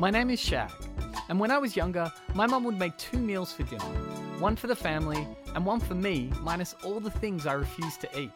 My 0.00 0.08
name 0.08 0.30
is 0.30 0.40
Shag, 0.40 0.72
and 1.28 1.38
when 1.38 1.50
I 1.50 1.58
was 1.58 1.76
younger, 1.76 2.10
my 2.32 2.46
mum 2.46 2.64
would 2.64 2.78
make 2.78 2.96
two 2.96 3.18
meals 3.18 3.52
for 3.52 3.64
dinner 3.64 3.84
one 4.38 4.56
for 4.56 4.66
the 4.66 4.74
family 4.74 5.28
and 5.54 5.66
one 5.66 5.78
for 5.78 5.94
me, 5.94 6.32
minus 6.40 6.74
all 6.82 7.00
the 7.00 7.10
things 7.10 7.44
I 7.44 7.52
refused 7.52 8.00
to 8.00 8.18
eat. 8.18 8.30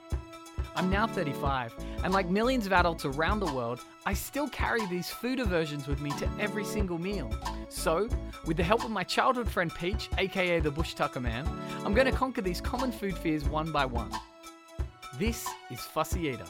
I'm 0.77 0.90
now 0.90 1.06
35, 1.06 1.72
and 2.03 2.13
like 2.13 2.29
millions 2.29 2.67
of 2.67 2.74
adults 2.74 3.06
around 3.06 3.40
the 3.40 3.51
world, 3.51 3.81
I 4.04 4.13
still 4.13 4.47
carry 4.51 4.85
these 4.88 5.08
food 5.08 5.40
aversions 5.40 5.88
with 5.88 6.03
me 6.03 6.11
to 6.19 6.29
every 6.38 6.67
single 6.67 6.99
meal. 6.99 7.35
So, 7.71 8.10
with 8.44 8.58
the 8.58 8.62
help 8.62 8.85
of 8.85 8.90
my 8.90 9.03
childhood 9.03 9.51
friend 9.51 9.74
Peach, 9.74 10.10
aka 10.19 10.60
the 10.60 10.71
Bush 10.71 10.92
Tucker 10.92 11.21
Man, 11.21 11.49
I'm 11.83 11.94
going 11.94 12.10
to 12.10 12.12
conquer 12.12 12.42
these 12.42 12.60
common 12.60 12.92
food 12.92 13.17
fears 13.17 13.44
one 13.44 13.72
by 13.72 13.87
one. 13.87 14.12
This 15.19 15.49
is 15.71 15.81
Fussy 15.81 16.28
Eater. 16.28 16.45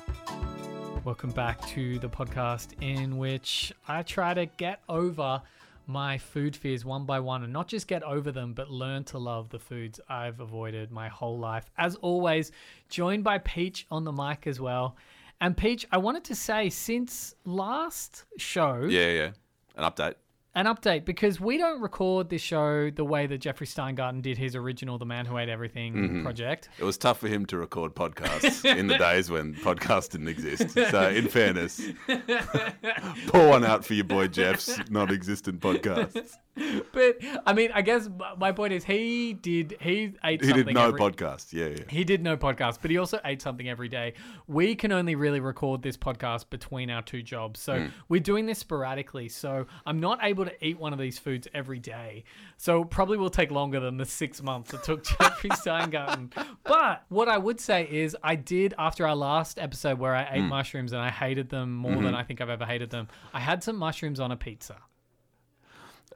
Welcome 1.05 1.33
back 1.33 1.61
to 1.69 1.99
the 1.99 2.09
podcast 2.09 2.81
in 2.81 3.19
which 3.19 3.75
I 3.87 4.03
try 4.03 4.33
to 4.33 4.47
get 4.47 4.81
over 4.89 5.43
my 5.87 6.17
food 6.17 6.57
fears 6.57 6.83
one 6.83 7.05
by 7.05 7.21
one 7.21 7.45
and 7.45 7.53
not 7.53 7.69
just 7.69 7.87
get 7.87 8.03
over 8.03 8.33
them, 8.33 8.55
but 8.55 8.71
learn 8.71 9.05
to 9.05 9.19
love 9.19 9.51
the 9.51 9.59
foods 9.59 10.01
I've 10.09 10.41
avoided 10.41 10.91
my 10.91 11.09
whole 11.09 11.39
life. 11.39 11.71
As 11.77 11.97
always, 11.97 12.53
joined 12.89 13.23
by 13.23 13.37
Peach 13.37 13.87
on 13.91 14.05
the 14.05 14.13
mic 14.13 14.47
as 14.47 14.61
well. 14.61 14.97
And 15.43 15.55
Peach, 15.55 15.87
I 15.93 15.99
wanted 15.99 16.25
to 16.25 16.35
say 16.35 16.71
since 16.71 17.35
last 17.45 18.25
show, 18.39 18.87
Yeah, 18.89 19.11
yeah. 19.11 19.31
An 19.77 19.85
update. 19.85 20.15
An 20.55 20.67
update 20.67 21.05
because 21.05 21.41
we 21.41 21.59
don't 21.59 21.81
record 21.81 22.29
this 22.29 22.43
show 22.43 22.91
the 22.91 23.05
way 23.05 23.27
that 23.27 23.39
Jeffrey 23.39 23.67
Steingarten 23.67 24.23
did 24.23 24.39
his 24.39 24.55
original 24.55 24.99
The 24.99 25.07
Man 25.07 25.27
Who 25.27 25.39
Ate 25.39 25.49
Everything 25.49 25.95
mm-hmm. 25.95 26.23
project. 26.23 26.69
It 26.79 26.85
was 26.85 26.97
tough 26.97 27.19
for 27.19 27.29
him 27.29 27.45
to 27.47 27.59
record 27.59 27.95
podcasts 27.95 28.65
in 28.65 28.87
the 28.87 28.99
days 28.99 29.31
when 29.31 29.55
podcasts 29.55 30.11
didn't 30.11 30.29
exist. 30.29 30.71
So, 30.71 31.09
in 31.09 31.29
fairness, 31.29 31.83
pour 33.27 33.49
one 33.49 33.65
out 33.65 33.85
for 33.85 33.95
your 33.95 34.05
boy 34.05 34.29
Jeff's 34.29 34.79
non-existent 34.91 35.61
podcasts. 35.61 36.37
But 36.93 37.17
I 37.47 37.53
mean, 37.53 37.71
I 37.75 37.83
guess 37.83 38.09
my 38.39 38.53
point 38.53 38.73
is 38.73 38.85
he 38.85 39.33
did 39.33 39.77
he 39.81 40.13
ate 40.23 40.41
He 40.41 40.49
something 40.49 40.67
did 40.67 40.75
no 40.75 40.89
every- 40.89 41.01
podcasts. 41.01 41.53
Yeah, 41.53 41.67
yeah. 41.67 41.85
He 41.89 42.05
did 42.05 42.23
no 42.23 42.37
podcast, 42.37 42.79
but 42.81 42.91
he 42.91 42.99
also 42.99 43.19
ate 43.25 43.43
something 43.43 43.69
every 43.69 43.89
day. 43.89 44.15
We 44.47 44.75
can 44.77 44.93
only 44.93 45.15
really 45.17 45.41
record 45.41 45.83
this 45.83 45.97
podcast 45.97 46.51
between 46.51 46.91
our 46.91 47.03
two 47.03 47.23
jobs. 47.23 47.59
So 47.61 47.81
Hmm. 47.81 47.87
we're 48.09 48.21
doing 48.21 48.47
this 48.47 48.59
sporadically. 48.61 49.29
So 49.29 49.67
I'm 49.85 49.99
not 49.99 50.21
able 50.23 50.45
to 50.45 50.65
eat 50.67 50.79
one 50.79 50.93
of 50.93 50.99
these 50.99 51.19
foods 51.19 51.49
every 51.55 51.81
day. 51.81 52.25
So 52.57 52.85
probably 52.85 53.19
will 53.19 53.31
take 53.31 53.51
longer 53.51 53.81
than 53.81 53.97
the 53.97 54.05
six 54.07 54.43
months 54.43 54.73
it 54.73 54.83
took 54.85 55.05
Jeffrey 55.19 55.51
Steingarten. 55.51 56.33
But 56.63 57.05
what 57.09 57.29
I 57.29 57.39
would 57.39 57.59
say 57.61 57.89
is 57.91 58.17
I 58.23 58.37
did 58.37 58.75
after 58.79 59.07
our 59.09 59.17
last 59.17 59.59
episode 59.59 59.99
where 59.99 60.15
I 60.15 60.29
ate 60.31 60.43
Hmm. 60.43 60.49
mushrooms 60.49 60.93
and 60.93 61.03
I 61.03 61.11
hated 61.11 61.49
them 61.51 61.75
more 61.75 61.93
Mm-hmm. 61.93 62.05
than 62.05 62.15
I 62.15 62.23
think 62.23 62.41
I've 62.41 62.51
ever 62.51 62.65
hated 62.67 62.91
them. 62.91 63.09
I 63.33 63.41
had 63.41 63.63
some 63.65 63.77
mushrooms 63.77 64.21
on 64.21 64.31
a 64.33 64.37
pizza. 64.37 64.77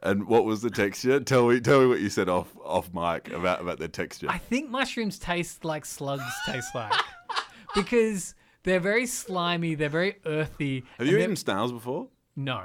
And 0.01 0.27
what 0.27 0.45
was 0.45 0.61
the 0.61 0.69
texture? 0.69 1.19
Tell 1.19 1.47
me, 1.49 1.59
tell 1.59 1.81
me 1.81 1.87
what 1.87 1.99
you 1.99 2.09
said 2.09 2.29
off 2.29 2.47
off 2.63 2.89
mic 2.93 3.29
about 3.33 3.61
about 3.61 3.79
the 3.79 3.87
texture. 3.87 4.27
I 4.29 4.37
think 4.37 4.69
mushrooms 4.69 5.19
taste 5.19 5.65
like 5.65 5.85
slugs 5.85 6.23
taste 6.45 6.73
like 6.73 6.93
because 7.75 8.35
they're 8.63 8.79
very 8.79 9.05
slimy, 9.05 9.75
they're 9.75 9.89
very 9.89 10.17
earthy. 10.25 10.83
Have 10.97 11.07
you 11.07 11.17
eaten 11.17 11.35
snails 11.35 11.71
before? 11.71 12.07
No. 12.35 12.63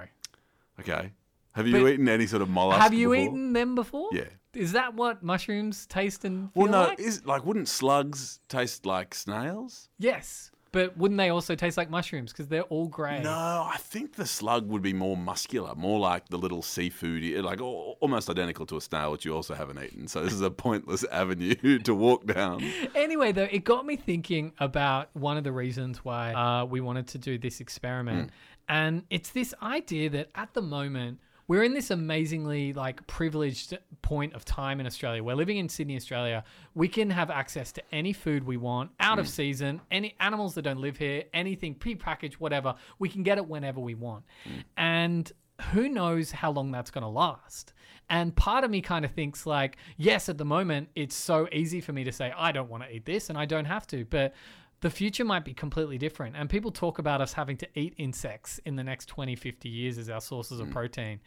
Okay. 0.81 1.13
Have 1.53 1.67
you 1.67 1.83
But- 1.83 1.93
eaten 1.93 2.09
any 2.09 2.27
sort 2.27 2.43
of 2.43 2.49
mollusk? 2.49 2.81
Have 2.81 2.95
you 2.95 3.11
before? 3.11 3.25
eaten 3.25 3.53
them 3.53 3.75
before? 3.75 4.11
Yeah. 4.13 4.25
Is 4.55 4.73
that 4.73 4.95
what 4.95 5.23
mushrooms 5.23 5.87
taste 5.87 6.25
and 6.25 6.53
feel 6.53 6.63
like? 6.65 6.73
Well, 6.73 6.83
no. 6.83 6.89
like? 6.91 7.01
Is 7.01 7.25
like 7.27 7.45
wouldn't 7.45 7.69
slugs 7.69 8.39
taste 8.49 8.87
like 8.87 9.15
snails? 9.15 9.89
yes, 9.99 10.51
but 10.75 10.97
wouldn't 10.97 11.19
they 11.19 11.29
also 11.29 11.55
taste 11.55 11.77
like 11.77 11.89
mushrooms 11.89 12.33
because 12.33 12.49
they're 12.49 12.63
all 12.63 12.89
grey? 12.89 13.23
No, 13.23 13.31
I 13.31 13.77
think 13.79 14.17
the 14.17 14.27
slug 14.27 14.69
would 14.69 14.83
be 14.83 14.93
more 14.93 15.17
muscular, 15.17 15.73
more 15.77 16.01
like 16.01 16.29
the 16.31 16.37
little 16.37 16.63
seafood, 16.63 17.23
like 17.45 17.61
almost 17.61 18.29
identical 18.29 18.67
to 18.67 18.77
a 18.77 18.81
snail, 18.81 19.13
which 19.13 19.25
you 19.25 19.33
also 19.33 19.55
haven't 19.55 19.81
eaten. 19.81 20.09
So 20.09 20.25
this 20.25 20.33
is 20.33 20.41
a 20.41 20.51
pointless 20.51 21.05
avenue 21.13 21.79
to 21.79 21.95
walk 21.95 22.27
down. 22.27 22.65
Anyway, 22.97 23.31
though, 23.31 23.49
it 23.49 23.63
got 23.63 23.87
me 23.87 23.95
thinking 23.95 24.53
about 24.59 25.11
one 25.13 25.37
of 25.37 25.45
the 25.45 25.53
reasons 25.53 26.05
why 26.05 26.33
uh, 26.33 26.65
we 26.65 26.81
wanted 26.81 27.07
to 27.09 27.19
do 27.19 27.39
this 27.39 27.61
experiment, 27.61 28.31
and 28.69 29.05
it's 29.11 29.31
this 29.31 29.55
idea 29.63 30.11
that 30.11 30.31
at 30.35 30.55
the 30.55 30.63
moment 30.63 31.21
we're 31.47 31.63
in 31.63 31.75
this 31.75 31.91
amazingly 31.91 32.73
like 32.73 33.07
privileged 33.07 33.77
point 34.03 34.35
of 34.35 34.45
time 34.45 34.81
in 34.81 34.87
Australia. 34.87 35.23
We're 35.23 35.35
living 35.35 35.59
in 35.59 35.69
Sydney, 35.69 35.97
Australia. 35.97 36.45
We 36.75 36.89
can 36.89 37.11
have 37.11 37.31
access 37.31 37.73
to 37.73 37.83
any 37.93 38.13
food 38.13 38.45
we 38.45 38.57
want, 38.57 38.91
out 39.01 39.19
of 39.19 39.27
hmm. 39.27 39.31
season, 39.31 39.81
any 39.91 40.15
animals 40.21 40.55
that 40.55 40.63
don't 40.63 40.81
live 40.81 40.97
here, 40.97 41.25
anything 41.33 41.75
pre-packaged, 41.75 42.37
whatever. 42.37 42.75
We 42.99 43.09
can 43.09 43.23
get 43.23 43.39
it 43.39 43.47
whenever 43.47 43.81
we 43.81 43.95
want, 43.95 44.25
hmm. 44.45 44.61
and 44.77 45.31
who 45.73 45.89
knows 45.89 46.33
how 46.33 46.51
long 46.51 46.71
that's 46.71 46.91
going 46.91 47.03
to 47.03 47.09
last. 47.09 47.73
And 48.11 48.35
part 48.37 48.65
of 48.65 48.71
me 48.71 48.81
kind 48.81 49.05
of 49.05 49.13
thinks 49.13 49.47
like, 49.47 49.77
yes, 49.97 50.29
at 50.29 50.37
the 50.37 50.45
moment 50.45 50.89
it's 50.95 51.15
so 51.15 51.49
easy 51.53 51.81
for 51.81 51.93
me 51.93 52.05
to 52.05 52.13
say 52.13 52.33
I 52.37 52.53
don't 52.53 52.69
want 52.69 52.83
to 52.83 52.95
eat 52.95 53.07
this 53.07 53.31
and 53.31 53.39
I 53.39 53.47
don't 53.47 53.65
have 53.65 53.87
to, 53.89 54.05
but 54.05 54.35
the 54.85 54.91
future 54.91 55.25
might 55.25 55.47
be 55.47 55.55
completely 55.55 55.97
different. 55.97 56.37
And 56.37 56.51
people 56.51 56.71
talk 56.71 56.99
about 56.99 57.23
us 57.23 57.33
having 57.33 57.57
to 57.57 57.69
eat 57.75 57.95
insects 57.97 58.61
in 58.67 58.77
the 58.77 58.85
next 58.85 59.07
20, 59.07 59.35
50 59.35 59.67
years 59.67 59.97
as 59.97 60.11
our 60.11 60.21
sources 60.21 60.61
of 60.61 60.69
mm. 60.69 60.73
protein. 60.73 61.21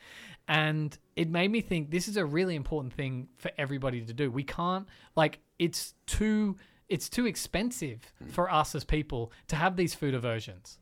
And 0.47 0.95
it 1.16 1.31
made 1.31 1.51
me 1.51 1.62
think 1.62 1.90
this 1.90 2.07
is 2.07 2.18
a 2.18 2.25
really 2.25 2.56
important 2.56 2.94
thing 2.94 3.29
for 3.40 3.50
everybody 3.57 4.01
to 4.06 4.13
do. 4.13 4.29
We 4.29 4.44
can't 4.44 4.88
like 5.16 5.40
it's 5.57 5.95
too 6.06 6.56
it's 6.88 7.09
too 7.09 7.25
expensive 7.25 8.13
mm. 8.23 8.29
for 8.29 8.47
us 8.51 8.75
as 8.75 8.84
people 8.84 9.31
to 9.47 9.56
have 9.56 9.75
these 9.75 9.95
food 9.95 10.13
aversions. 10.13 10.78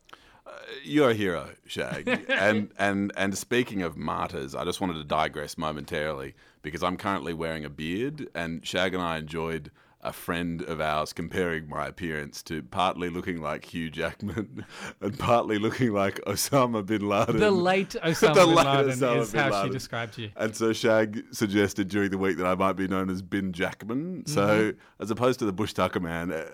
Uh, 0.46 0.52
you're 0.84 1.12
a 1.12 1.14
hero, 1.14 1.52
Shag. 1.66 2.10
and 2.30 2.72
and 2.78 3.14
and 3.16 3.38
speaking 3.38 3.84
of 3.84 3.96
martyrs, 3.96 4.54
I 4.54 4.66
just 4.66 4.82
wanted 4.82 4.96
to 4.96 5.06
digress 5.06 5.58
momentarily 5.58 6.36
because 6.62 6.84
I'm 6.84 6.98
currently 6.98 7.34
wearing 7.34 7.64
a 7.64 7.70
beard, 7.70 8.28
and 8.36 8.68
Shag 8.68 8.94
and 8.94 9.02
I 9.02 9.18
enjoyed 9.18 9.72
a 10.06 10.14
friend 10.14 10.62
of 10.62 10.80
ours 10.80 11.12
comparing 11.14 11.68
my 11.68 11.88
appearance 11.88 12.44
to 12.44 12.62
partly 12.64 13.10
looking 13.10 13.42
like 13.42 13.66
Hugh 13.66 13.90
Jackman 13.90 14.66
and 15.02 15.18
partly 15.18 15.58
looking 15.58 15.92
like 15.94 16.22
Osama 16.28 16.86
bin 16.86 17.08
Laden. 17.08 17.38
The 17.40 17.52
late 17.52 17.90
Osama 18.04 18.34
The 18.36 18.46
bin 18.46 18.56
late 18.56 18.66
Laden 18.66 19.00
Osama 19.00 19.22
is 19.22 19.32
bin 19.32 19.42
how 19.52 19.64
she 19.66 19.70
described 19.72 20.18
you. 20.18 20.30
And 20.38 20.56
so 20.56 20.72
Shag 20.74 21.24
suggested 21.32 21.88
during 21.88 22.12
the 22.12 22.18
week 22.18 22.38
that 22.38 22.46
I 22.46 22.56
might 22.56 22.74
be 22.74 22.88
known 22.88 23.10
as 23.10 23.22
Bin 23.22 23.52
Jackman. 23.52 24.26
So 24.28 24.46
Mm-hmm. 24.46 24.80
as 25.04 25.12
opposed 25.12 25.40
to 25.40 25.46
the 25.46 25.54
Bush 25.54 25.74
Tucker 25.74 26.00
man, 26.00 26.32
uh, 26.32 26.46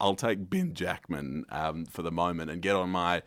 I'll 0.00 0.14
take 0.16 0.50
Bin 0.50 0.74
Jackman 0.74 1.44
um, 1.50 1.86
for 1.86 2.02
the 2.02 2.10
moment 2.12 2.50
and 2.50 2.60
get 2.60 2.74
on 2.76 2.90
my 2.90 3.22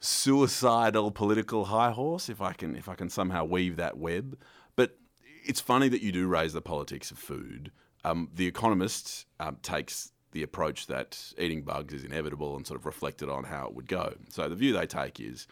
suicidal 0.00 1.10
political 1.10 1.66
high 1.66 1.90
horse 1.90 2.28
if 2.28 2.40
I 2.40 2.52
can 2.52 2.76
if 2.76 2.88
I 2.88 2.94
can 2.94 3.08
somehow 3.08 3.44
weave 3.44 3.76
that 3.76 3.96
web. 3.98 4.38
But 4.76 4.96
it's 5.44 5.60
funny 5.60 5.88
that 5.88 6.02
you 6.02 6.12
do 6.12 6.26
raise 6.26 6.52
the 6.52 6.62
politics 6.62 7.10
of 7.10 7.18
food. 7.18 7.72
Um, 8.06 8.30
the 8.34 8.46
Economist 8.46 9.26
um, 9.40 9.56
takes 9.62 10.12
the 10.30 10.42
approach 10.42 10.86
that 10.86 11.18
eating 11.38 11.62
bugs 11.62 11.92
is 11.92 12.04
inevitable 12.04 12.56
and 12.56 12.66
sort 12.66 12.78
of 12.78 12.86
reflected 12.86 13.28
on 13.28 13.42
how 13.44 13.66
it 13.66 13.74
would 13.74 13.88
go. 13.88 14.14
So 14.28 14.48
the 14.48 14.54
view 14.54 14.72
they 14.72 14.86
take 14.86 15.18
is 15.18 15.46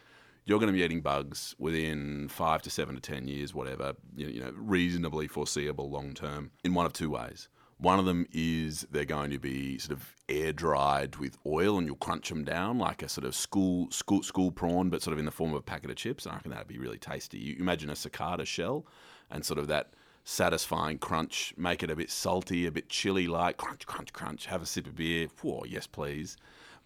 you're 0.45 0.59
going 0.59 0.73
to 0.73 0.79
be 0.79 0.85
eating 0.85 1.01
bugs 1.01 1.57
within 1.59 2.29
five 2.29 2.63
to 2.63 2.71
seven 2.71 2.95
to 2.95 3.01
ten 3.01 3.27
years, 3.27 3.55
whatever, 3.55 3.95
you 4.15 4.29
you 4.29 4.41
know, 4.41 4.53
reasonably 4.55 5.27
foreseeable 5.27 5.91
long 5.91 6.13
term, 6.15 6.51
in 6.63 6.75
one 6.75 6.87
of 6.87 6.93
two 6.93 7.11
ways. 7.11 7.49
One 7.79 7.99
of 7.99 8.05
them 8.05 8.27
is 8.31 8.87
they're 8.93 9.05
going 9.05 9.31
to 9.33 9.39
be 9.39 9.79
sort 9.79 9.99
of 9.99 10.15
air 10.29 10.53
dried 10.53 11.17
with 11.17 11.37
oil, 11.45 11.79
and 11.79 11.87
you'll 11.87 11.97
crunch 11.97 12.29
them 12.29 12.45
down 12.45 12.79
like 12.79 13.03
a 13.03 13.09
sort 13.09 13.27
of 13.27 13.35
school 13.35 13.91
school 13.91 14.23
school 14.23 14.53
prawn, 14.53 14.91
but 14.91 15.03
sort 15.03 15.13
of 15.13 15.19
in 15.19 15.25
the 15.25 15.33
form 15.33 15.51
of 15.51 15.57
a 15.57 15.63
packet 15.63 15.91
of 15.91 15.97
chips. 15.97 16.25
And 16.25 16.33
I 16.33 16.37
reckon 16.37 16.53
that'd 16.53 16.69
be 16.69 16.79
really 16.79 16.99
tasty. 16.99 17.39
You 17.39 17.57
imagine 17.59 17.91
a 17.91 17.97
cicada 17.97 18.45
shell, 18.45 18.87
and 19.31 19.45
sort 19.45 19.59
of 19.59 19.67
that 19.69 19.95
satisfying 20.25 20.99
crunch, 20.99 21.55
make 21.57 21.83
it 21.83 21.91
a 21.91 21.97
bit 21.97 22.11
salty, 22.11 22.67
a 22.67 22.73
bit 22.73 22.89
chili 22.89 23.27
like, 23.27 23.59
crunch, 23.59 23.87
crunch, 23.87 24.13
crunch, 24.13 24.47
have 24.47 24.63
a 24.63 24.67
sip 24.67 24.87
of 24.87 24.97
beer. 24.97 25.29
Whoa, 25.43 25.65
yes, 25.69 25.87
please. 25.87 26.37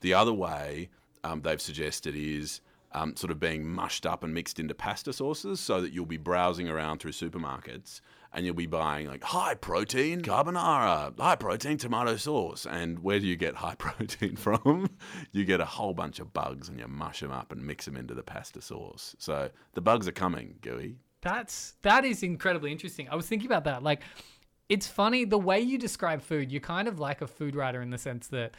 The 0.01 0.15
other 0.15 0.33
way 0.33 0.91
um, 1.25 1.43
they've 1.43 1.61
suggested 1.61 2.15
is 2.17 2.61
um, 2.93 3.17
sort 3.17 3.31
of 3.31 3.39
being 3.39 3.67
mushed 3.67 4.07
up 4.07 4.25
and 4.25 4.35
mixed 4.35 4.59
into 4.59 4.75
pasta 4.75 5.13
sauces 5.13 5.61
so 5.61 5.81
that 5.81 5.93
you'll 5.93 6.07
be 6.07 6.17
browsing 6.17 6.69
around 6.69 6.99
through 6.99 7.13
supermarkets 7.13 8.01
and 8.33 8.45
you'll 8.45 8.55
be 8.55 8.67
buying 8.67 9.07
like 9.07 9.23
high 9.23 9.55
protein 9.55 10.21
carbonara, 10.21 11.19
high 11.19 11.37
protein 11.37 11.79
tomato 11.79 12.17
sauce. 12.17 12.67
And 12.67 12.99
where 13.01 13.19
do 13.19 13.27
you 13.27 13.37
get 13.37 13.57
high 13.57 13.75
protein 13.79 14.37
from? 14.37 14.91
you 15.33 15.45
get 15.45 15.61
a 15.61 15.65
whole 15.65 15.95
bunch 15.95 16.19
of 16.19 16.33
bugs 16.33 16.69
and 16.69 16.79
you 16.79 16.89
mush 16.89 17.21
them 17.21 17.31
up 17.31 17.53
and 17.53 17.65
mix 17.65 17.85
them 17.85 17.97
into 17.97 18.15
the 18.15 18.23
pasta 18.23 18.61
sauce. 18.61 19.15
So 19.19 19.51
the 19.75 19.81
bugs 19.81 20.09
are 20.09 20.13
coming, 20.13 20.57
Gooey. 20.61 20.97
That's 21.21 21.75
that 21.83 22.05
is 22.05 22.23
incredibly 22.23 22.73
interesting. 22.73 23.09
I 23.09 23.17
was 23.17 23.27
thinking 23.27 23.47
about 23.47 23.65
that. 23.65 23.83
Like, 23.83 24.03
it's 24.69 24.87
funny 24.87 25.25
the 25.25 25.39
way 25.39 25.61
you 25.61 25.79
describe 25.79 26.23
food. 26.23 26.53
You're 26.53 26.61
kind 26.61 26.89
of 26.89 26.99
like 26.99 27.23
a 27.23 27.27
food 27.27 27.57
writer 27.57 27.83
in 27.83 27.91
the 27.91 27.99
sense 27.99 28.29
that 28.29 28.55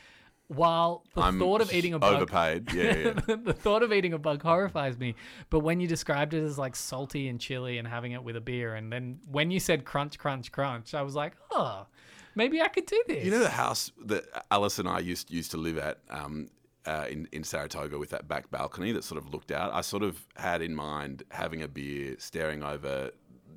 while 0.50 1.04
the 1.14 1.22
I'm 1.22 1.38
thought 1.38 1.62
of 1.62 1.72
eating 1.72 1.94
a 1.94 2.00
bug, 2.00 2.16
overpaid. 2.16 2.74
Yeah, 2.74 2.84
yeah. 3.28 3.36
the 3.44 3.54
thought 3.54 3.84
of 3.84 3.94
eating 3.94 4.14
a 4.14 4.18
bug 4.18 4.42
horrifies 4.42 4.98
me. 4.98 5.16
But 5.50 5.60
when 5.60 5.80
you 5.80 5.88
described 5.88 6.34
it 6.34 6.44
as 6.44 6.58
like 6.58 6.76
salty 6.76 7.28
and 7.28 7.40
chili 7.40 7.78
and 7.78 7.88
having 7.88 8.14
it 8.14 8.24
with 8.24 8.36
a 8.36 8.42
beer, 8.42 8.76
and 8.76 8.92
then 8.92 9.20
when 9.30 9.52
you 9.52 9.60
said 9.60 9.86
crunch, 9.86 10.18
crunch, 10.18 10.52
crunch, 10.52 10.96
I 10.96 11.04
was 11.04 11.16
like, 11.16 11.34
oh, 11.52 11.86
maybe 12.34 12.62
I 12.62 12.68
could 12.68 12.88
do 12.88 13.02
this. 13.08 13.24
You 13.24 13.32
know 13.32 13.40
the 13.40 13.50
house 13.50 13.92
that 14.06 14.26
Alice 14.50 14.80
and 14.80 14.90
I 14.90 15.00
used 15.00 15.30
used 15.32 15.52
to 15.52 15.58
live 15.58 15.78
at. 15.78 16.00
Um, 16.10 16.50
uh, 16.86 17.06
in 17.10 17.28
in 17.31 17.44
Saratoga 17.44 17.98
with 17.98 18.10
that 18.12 18.28
back 18.28 18.50
balcony 18.52 18.92
that 18.92 19.04
sort 19.04 19.18
of 19.22 19.34
looked 19.34 19.52
out. 19.52 19.74
I 19.74 19.81
sort 19.81 20.04
of 20.04 20.26
had 20.36 20.62
in 20.62 20.76
mind 20.76 21.24
having 21.31 21.62
a 21.62 21.68
beer, 21.68 22.16
staring 22.20 22.64
over, 22.64 23.12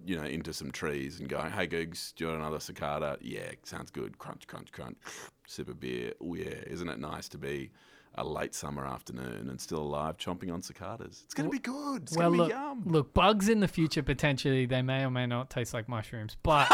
you 0.05 0.17
know, 0.17 0.25
into 0.25 0.53
some 0.53 0.71
trees 0.71 1.21
and 1.21 1.29
going, 1.29 1.53
"Hey, 1.53 1.67
Googs, 1.67 2.15
do 2.15 2.25
you 2.25 2.31
want 2.31 2.41
another 2.43 2.61
cicada? 2.61 3.19
Yeah, 3.21 3.53
sounds 3.63 3.91
good. 3.91 4.19
Crunch, 4.19 4.47
crunch, 4.47 4.73
crunch. 4.73 4.99
Sip 5.47 5.69
a 5.69 5.75
beer. 5.75 6.13
Oh 6.21 6.35
yeah, 6.35 6.61
isn't 6.67 6.89
it 6.89 6.99
nice 6.99 7.29
to 7.31 7.39
be?" 7.39 7.71
A 8.17 8.23
late 8.23 8.55
summer 8.55 8.85
afternoon 8.85 9.49
and 9.49 9.59
still 9.59 9.79
alive, 9.81 10.19
chomping 10.19 10.53
on 10.53 10.61
cicadas. 10.61 11.23
It's 11.25 11.33
going 11.33 11.49
to 11.49 11.51
be 11.51 11.59
good. 11.59 12.03
It's 12.03 12.15
well, 12.15 12.29
going 12.29 12.41
to 12.41 12.45
be 12.45 12.51
look, 12.51 12.61
yum. 12.61 12.83
look, 12.85 13.15
bugs 13.15 13.49
in 13.49 13.61
the 13.61 13.69
future 13.69 14.03
potentially 14.03 14.67
they 14.67 14.83
may 14.83 15.03
or 15.03 15.11
may 15.11 15.25
not 15.25 15.49
taste 15.49 15.73
like 15.73 15.89
mushrooms, 15.89 16.37
but 16.43 16.71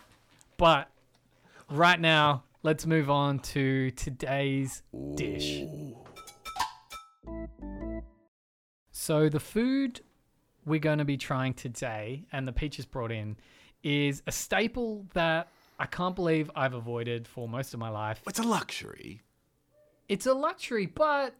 but 0.56 0.90
right 1.70 2.00
now 2.00 2.42
let's 2.62 2.86
move 2.86 3.10
on 3.10 3.40
to 3.40 3.90
today's 3.92 4.82
dish. 5.14 5.64
So 8.90 9.28
the 9.28 9.40
food 9.40 10.00
we're 10.64 10.78
going 10.78 10.98
to 10.98 11.04
be 11.04 11.16
trying 11.16 11.54
today, 11.54 12.24
and 12.32 12.46
the 12.46 12.52
peaches 12.52 12.86
brought 12.86 13.10
in, 13.10 13.36
is 13.82 14.22
a 14.28 14.32
staple 14.32 15.06
that 15.14 15.48
I 15.78 15.86
can't 15.86 16.14
believe 16.14 16.50
I've 16.54 16.74
avoided 16.74 17.26
for 17.26 17.48
most 17.48 17.74
of 17.74 17.80
my 17.80 17.88
life. 17.88 18.22
It's 18.28 18.38
a 18.38 18.44
luxury. 18.44 19.22
It's 20.08 20.26
a 20.26 20.34
luxury, 20.34 20.86
but 20.86 21.34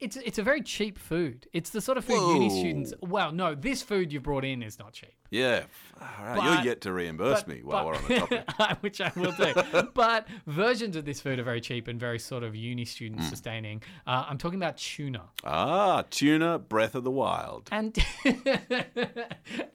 it's 0.00 0.16
it's 0.16 0.38
a 0.38 0.42
very 0.42 0.62
cheap 0.62 0.98
food. 0.98 1.46
It's 1.52 1.70
the 1.70 1.80
sort 1.80 1.98
of 1.98 2.04
food 2.04 2.34
uni 2.34 2.50
students. 2.50 2.92
Well, 3.00 3.32
no, 3.32 3.54
this 3.54 3.82
food 3.82 4.12
you 4.12 4.20
brought 4.20 4.44
in 4.44 4.62
is 4.62 4.78
not 4.78 4.92
cheap. 4.92 5.14
Yeah. 5.30 5.64
All 6.00 6.24
right. 6.26 6.36
But- 6.36 6.44
You're 6.44 6.64
yet 6.64 6.80
to 6.82 6.92
reimburse 6.92 7.42
But- 7.42 7.48
me 7.48 7.62
while 7.62 7.84
but- 7.84 8.08
we're 8.08 8.16
on 8.18 8.28
the 8.28 8.42
topic. 8.44 8.78
which 8.82 9.00
I 9.00 9.10
will 9.16 9.32
do. 9.32 9.88
but 9.94 10.28
versions 10.46 10.94
of 10.96 11.04
this 11.04 11.20
food 11.20 11.38
are 11.38 11.42
very 11.44 11.60
cheap 11.60 11.88
and 11.88 11.98
very 11.98 12.18
sort 12.18 12.42
of 12.44 12.54
uni 12.54 12.84
student 12.84 13.20
Hmm. 13.22 13.28
sustaining. 13.28 13.82
Uh, 14.06 14.24
I'm 14.28 14.38
talking 14.38 14.58
about 14.58 14.76
tuna. 14.76 15.22
Ah, 15.44 16.02
tuna, 16.10 16.58
Breath 16.58 16.94
of 16.94 17.04
the 17.04 17.10
Wild. 17.10 17.68
And 17.72 17.96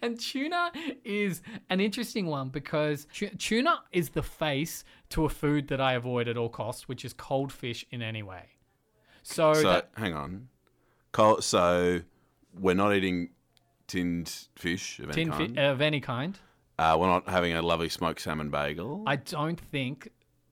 and 0.01 0.19
tuna 0.19 0.71
is 1.04 1.42
an 1.69 1.80
interesting 1.80 2.27
one 2.27 2.50
because 2.50 3.07
tuna 3.38 3.81
is 3.92 4.10
the 4.10 4.24
face 4.24 4.83
to 5.10 5.25
a 5.25 5.30
food 5.30 5.68
that 5.69 5.81
I 5.81 5.94
avoid 5.94 6.27
at 6.27 6.38
all 6.38 6.50
costs, 6.50 6.88
which 6.88 7.04
is 7.04 7.13
cold 7.13 7.51
fish 7.51 7.86
in 7.92 8.01
any 8.01 8.24
way. 8.24 8.44
So, 9.30 9.54
So 9.54 9.62
that- 9.64 9.92
hang 9.96 10.14
on. 10.14 10.50
Col- 11.12 11.42
So 11.42 12.02
we're 12.54 12.76
not 12.76 12.94
eating 12.94 13.30
tinned 13.88 14.48
fish 14.56 15.00
of 15.00 15.12
any 15.12 15.26
kind. 15.26 15.56
fi- 15.56 15.62
of 15.62 15.81
any 15.81 16.00
kind. 16.02 16.38
uh, 16.78 16.96
we're 17.00 17.08
not 17.08 17.28
having 17.30 17.54
a 17.54 17.62
lovely 17.62 17.90
smoked 17.90 18.22
salmon 18.22 18.50
bagel. 18.50 19.04
I 19.08 19.16
don't 19.18 19.60
think, 19.60 20.10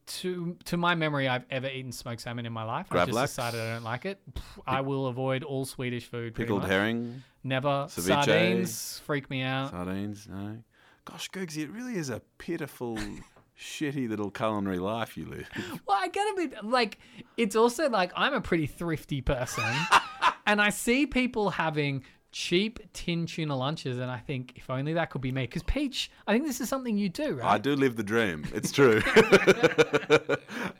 to 0.08 0.58
to 0.66 0.78
my 0.78 0.96
memory, 0.96 1.28
I've 1.28 1.46
ever 1.50 1.68
eaten 1.68 1.92
smoked 1.92 2.22
salmon 2.22 2.46
in 2.46 2.54
my 2.54 2.64
life. 2.64 2.88
I 2.92 3.06
just 3.06 3.12
Gravlax? 3.18 3.24
decided 3.28 3.60
I 3.60 3.74
don't 3.74 3.84
like 3.84 4.06
it. 4.06 4.20
Pff, 4.34 4.42
I 4.66 4.82
will 4.82 5.08
avoid 5.08 5.44
all 5.44 5.66
Swedish 5.66 6.06
food. 6.06 6.34
pretty 6.36 6.46
Pickled 6.48 6.62
much. 6.64 6.72
herring, 6.72 7.24
Never. 7.44 7.86
Ceviche? 7.90 8.08
Sardines 8.08 9.00
freak 9.06 9.30
me 9.30 9.42
out. 9.42 9.72
sardines. 9.72 10.28
No. 10.30 10.58
Gosh, 11.06 11.30
Googsy, 11.32 11.64
it 11.64 11.70
really 11.72 11.96
is 11.96 12.10
a 12.10 12.22
pitiful, 12.38 12.98
shitty 13.60 14.10
little 14.10 14.30
culinary 14.30 14.80
life 14.80 15.18
you 15.18 15.26
live. 15.26 15.50
Well, 15.88 15.98
I 16.00 16.10
gotta 16.10 16.36
be 16.36 16.68
like, 16.68 17.00
it's 17.38 17.56
also 17.56 17.90
like 17.90 18.12
I'm 18.16 18.34
a 18.34 18.42
pretty 18.42 18.68
thrifty 18.68 19.22
person, 19.22 19.64
and 20.46 20.62
I 20.62 20.70
see 20.70 21.06
people 21.06 21.50
having 21.50 22.04
cheap 22.32 22.80
tin 22.94 23.26
tuna 23.26 23.56
lunches, 23.56 24.00
and 24.00 24.12
I 24.12 24.18
think 24.18 24.54
if 24.56 24.70
only 24.70 24.94
that 24.94 25.10
could 25.10 25.22
be 25.22 25.32
me. 25.32 25.44
Because 25.44 25.64
Peach, 25.64 26.12
I 26.28 26.34
think 26.34 26.46
this 26.46 26.62
is 26.62 26.70
something 26.70 26.98
you 26.98 27.10
do, 27.10 27.36
right? 27.36 27.54
I 27.54 27.58
do 27.58 27.76
live 27.76 27.96
the 27.96 28.04
dream. 28.04 28.46
It's 28.54 28.72
true. 28.72 29.02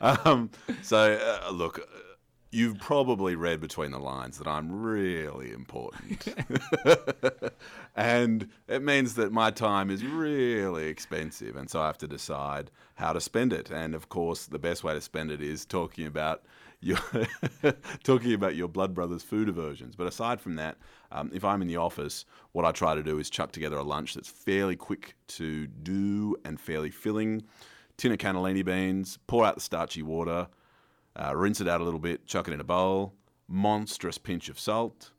um, 0.00 0.50
so, 0.82 1.14
uh, 1.14 1.50
look, 1.50 1.88
you've 2.50 2.78
probably 2.78 3.36
read 3.36 3.60
between 3.60 3.90
the 3.90 3.98
lines 3.98 4.38
that 4.38 4.46
I'm 4.46 4.72
really 4.72 5.52
important. 5.52 6.34
and 7.96 8.48
it 8.66 8.82
means 8.82 9.14
that 9.14 9.32
my 9.32 9.50
time 9.50 9.90
is 9.90 10.04
really 10.04 10.86
expensive. 10.86 11.56
And 11.56 11.68
so 11.68 11.80
I 11.80 11.86
have 11.86 11.98
to 11.98 12.08
decide 12.08 12.70
how 12.94 13.12
to 13.12 13.20
spend 13.20 13.52
it. 13.52 13.70
And 13.70 13.94
of 13.94 14.08
course, 14.08 14.46
the 14.46 14.58
best 14.58 14.82
way 14.82 14.94
to 14.94 15.00
spend 15.00 15.30
it 15.30 15.42
is 15.42 15.66
talking 15.66 16.06
about 16.06 16.42
your 16.80 16.98
talking 18.04 18.32
about 18.32 18.54
your 18.54 18.68
blood 18.68 18.94
brothers 18.94 19.22
food 19.22 19.48
aversions. 19.48 19.94
But 19.96 20.06
aside 20.06 20.40
from 20.40 20.56
that, 20.56 20.76
um, 21.12 21.30
if 21.34 21.44
I'm 21.44 21.60
in 21.60 21.68
the 21.68 21.76
office, 21.76 22.24
what 22.52 22.64
I 22.64 22.72
try 22.72 22.94
to 22.94 23.02
do 23.02 23.18
is 23.18 23.28
chuck 23.28 23.52
together 23.52 23.76
a 23.76 23.82
lunch 23.82 24.14
that's 24.14 24.28
fairly 24.28 24.76
quick 24.76 25.14
to 25.28 25.66
do 25.66 26.36
and 26.44 26.58
fairly 26.58 26.90
filling. 26.90 27.42
Tin 27.96 28.12
of 28.12 28.18
cannellini 28.18 28.64
beans, 28.64 29.18
pour 29.26 29.44
out 29.44 29.56
the 29.56 29.60
starchy 29.60 30.02
water, 30.02 30.46
uh, 31.18 31.34
rinse 31.34 31.60
it 31.60 31.68
out 31.68 31.80
a 31.80 31.84
little 31.84 32.00
bit, 32.00 32.26
chuck 32.26 32.48
it 32.48 32.54
in 32.54 32.60
a 32.60 32.64
bowl, 32.64 33.14
monstrous 33.48 34.18
pinch 34.18 34.48
of 34.48 34.58
salt. 34.58 35.10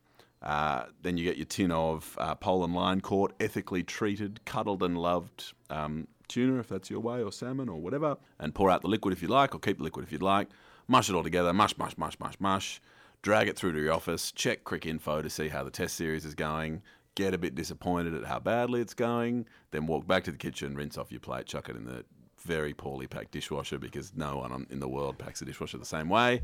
Uh, 0.41 0.85
then 1.01 1.17
you 1.17 1.25
get 1.25 1.35
your 1.35 1.45
tin 1.45 1.71
of 1.71 2.15
uh, 2.17 2.33
pole 2.35 2.63
and 2.63 2.73
line 2.73 3.01
caught, 3.01 3.33
ethically 3.39 3.83
treated, 3.83 4.43
cuddled 4.45 4.81
and 4.81 4.97
loved 4.97 5.53
um, 5.69 6.07
tuna, 6.29 6.59
if 6.59 6.69
that's 6.69 6.89
your 6.89 7.01
way, 7.01 7.21
or 7.21 7.31
salmon, 7.31 7.67
or 7.67 7.81
whatever, 7.81 8.15
and 8.39 8.55
pour 8.55 8.71
out 8.71 8.81
the 8.81 8.87
liquid 8.87 9.13
if 9.13 9.21
you 9.21 9.27
like, 9.27 9.53
or 9.53 9.59
keep 9.59 9.77
the 9.77 9.83
liquid 9.83 10.05
if 10.05 10.11
you'd 10.11 10.23
like. 10.23 10.47
Mush 10.87 11.09
it 11.09 11.15
all 11.15 11.23
together, 11.23 11.53
mush, 11.53 11.77
mush, 11.77 11.97
mush, 11.97 12.17
mush, 12.19 12.35
mush. 12.39 12.81
Drag 13.21 13.49
it 13.49 13.57
through 13.57 13.73
to 13.73 13.81
your 13.81 13.93
office, 13.93 14.31
check 14.31 14.63
Cricinfo 14.63 15.21
to 15.21 15.29
see 15.29 15.49
how 15.49 15.63
the 15.65 15.69
test 15.69 15.97
series 15.97 16.23
is 16.23 16.35
going, 16.35 16.81
get 17.15 17.33
a 17.33 17.37
bit 17.37 17.53
disappointed 17.53 18.13
at 18.13 18.23
how 18.23 18.39
badly 18.39 18.79
it's 18.79 18.93
going, 18.93 19.45
then 19.71 19.85
walk 19.87 20.07
back 20.07 20.23
to 20.23 20.31
the 20.31 20.37
kitchen, 20.37 20.73
rinse 20.73 20.97
off 20.97 21.11
your 21.11 21.19
plate, 21.19 21.45
chuck 21.45 21.67
it 21.67 21.75
in 21.75 21.83
the 21.83 22.05
very 22.41 22.73
poorly 22.73 23.07
packed 23.07 23.31
dishwasher 23.31 23.77
because 23.77 24.13
no 24.15 24.37
one 24.37 24.67
in 24.69 24.79
the 24.79 24.89
world 24.89 25.17
packs 25.17 25.41
a 25.41 25.45
dishwasher 25.45 25.77
the 25.77 25.85
same 25.85 26.09
way, 26.09 26.41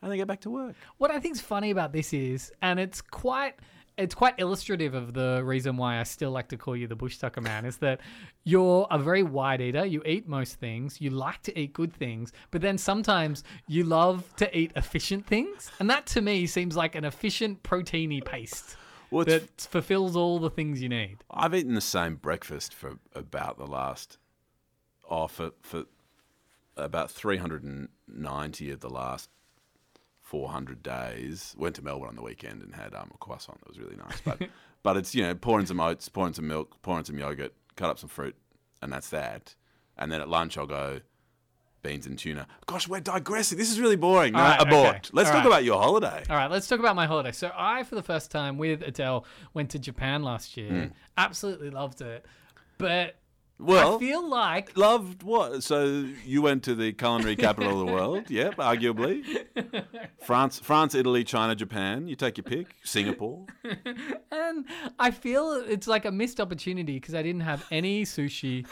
and 0.00 0.10
then 0.10 0.18
get 0.18 0.26
back 0.26 0.40
to 0.40 0.50
work. 0.50 0.74
what 0.98 1.10
I 1.10 1.20
think's 1.20 1.40
funny 1.40 1.70
about 1.70 1.92
this 1.92 2.12
is, 2.12 2.52
and 2.62 2.78
it's 2.80 3.00
quite. 3.00 3.54
It's 3.98 4.14
quite 4.14 4.36
illustrative 4.38 4.94
of 4.94 5.12
the 5.12 5.42
reason 5.44 5.76
why 5.76 6.00
I 6.00 6.04
still 6.04 6.30
like 6.30 6.48
to 6.48 6.56
call 6.56 6.74
you 6.74 6.86
the 6.86 6.96
bush 6.96 7.18
tucker 7.18 7.42
man 7.42 7.66
is 7.66 7.76
that 7.76 8.00
you're 8.42 8.86
a 8.90 8.98
very 8.98 9.22
wide 9.22 9.60
eater. 9.60 9.84
You 9.84 10.02
eat 10.06 10.26
most 10.26 10.54
things. 10.54 10.98
You 10.98 11.10
like 11.10 11.42
to 11.42 11.56
eat 11.60 11.74
good 11.74 11.92
things, 11.92 12.32
but 12.50 12.62
then 12.62 12.78
sometimes 12.78 13.44
you 13.68 13.84
love 13.84 14.34
to 14.36 14.58
eat 14.58 14.72
efficient 14.76 15.26
things. 15.26 15.70
And 15.78 15.90
that 15.90 16.06
to 16.06 16.22
me 16.22 16.46
seems 16.46 16.74
like 16.74 16.94
an 16.94 17.04
efficient 17.04 17.62
proteiny 17.64 18.24
paste 18.24 18.76
Well, 19.10 19.26
that 19.26 19.60
fulfills 19.60 20.16
all 20.16 20.38
the 20.38 20.50
things 20.50 20.80
you 20.80 20.88
need. 20.88 21.18
I've 21.30 21.54
eaten 21.54 21.74
the 21.74 21.82
same 21.82 22.16
breakfast 22.16 22.72
for 22.72 22.98
about 23.14 23.58
the 23.58 23.66
last, 23.66 24.16
oh, 25.12 25.26
for, 25.26 25.50
for 25.60 25.84
about 26.76 27.10
390 27.10 28.70
of 28.70 28.80
the 28.80 28.88
last 28.88 29.28
400 30.22 30.82
days. 30.82 31.54
Went 31.58 31.76
to 31.76 31.82
Melbourne 31.82 32.08
on 32.08 32.16
the 32.16 32.22
weekend 32.22 32.62
and 32.62 32.74
had 32.74 32.94
um, 32.94 33.10
a 33.14 33.18
croissant 33.18 33.60
that 33.60 33.68
was 33.68 33.78
really 33.78 33.96
nice. 33.96 34.20
But, 34.24 34.48
but 34.82 34.96
it's, 34.96 35.14
you 35.14 35.22
know, 35.22 35.34
pouring 35.34 35.66
some 35.66 35.80
oats, 35.80 36.08
pouring 36.08 36.32
some 36.32 36.48
milk, 36.48 36.80
pouring 36.82 37.04
some 37.04 37.18
yogurt, 37.18 37.52
cut 37.76 37.90
up 37.90 37.98
some 37.98 38.08
fruit, 38.08 38.34
and 38.80 38.90
that's 38.90 39.10
that. 39.10 39.54
And 39.98 40.10
then 40.10 40.22
at 40.22 40.28
lunch, 40.28 40.56
I'll 40.56 40.66
go 40.66 41.00
beans 41.82 42.06
and 42.06 42.18
tuna. 42.18 42.46
Gosh, 42.66 42.88
we're 42.88 43.00
digressing. 43.00 43.58
This 43.58 43.70
is 43.70 43.78
really 43.78 43.96
boring. 43.96 44.32
No, 44.32 44.38
right, 44.38 44.62
abort. 44.62 44.88
okay. 44.88 45.00
Let's 45.12 45.28
All 45.28 45.34
talk 45.34 45.44
right. 45.44 45.46
about 45.46 45.64
your 45.64 45.80
holiday. 45.82 46.22
All 46.30 46.36
right, 46.36 46.50
let's 46.50 46.66
talk 46.66 46.78
about 46.78 46.96
my 46.96 47.06
holiday. 47.06 47.32
So 47.32 47.52
I, 47.54 47.82
for 47.82 47.96
the 47.96 48.02
first 48.02 48.30
time 48.30 48.56
with 48.56 48.82
Adele, 48.82 49.26
went 49.52 49.70
to 49.70 49.78
Japan 49.78 50.22
last 50.22 50.56
year. 50.56 50.70
Hmm. 50.70 50.92
Absolutely 51.18 51.68
loved 51.68 52.00
it, 52.00 52.24
but 52.78 53.16
Well, 53.58 53.96
I 53.96 53.98
feel 54.00 54.28
like 54.28 54.76
Loved 54.76 55.22
what? 55.22 55.62
So 55.62 56.06
you 56.24 56.42
went 56.42 56.64
to 56.64 56.74
the 56.74 56.92
culinary 56.92 57.36
capital 57.36 57.80
of 57.80 57.86
the 57.86 57.92
world? 57.92 58.24
Yep, 58.30 58.56
arguably. 58.56 59.24
France, 60.24 60.58
France, 60.58 60.94
Italy, 60.94 61.22
China, 61.22 61.54
Japan. 61.54 62.08
You 62.08 62.16
take 62.16 62.38
your 62.38 62.44
pick. 62.44 62.74
Singapore. 62.82 63.46
And 64.32 64.64
I 64.98 65.10
feel 65.12 65.52
it's 65.52 65.86
like 65.86 66.04
a 66.06 66.10
missed 66.10 66.40
opportunity 66.40 66.94
because 66.94 67.14
I 67.14 67.22
didn't 67.22 67.42
have 67.42 67.64
any 67.70 68.04
sushi 68.04 68.66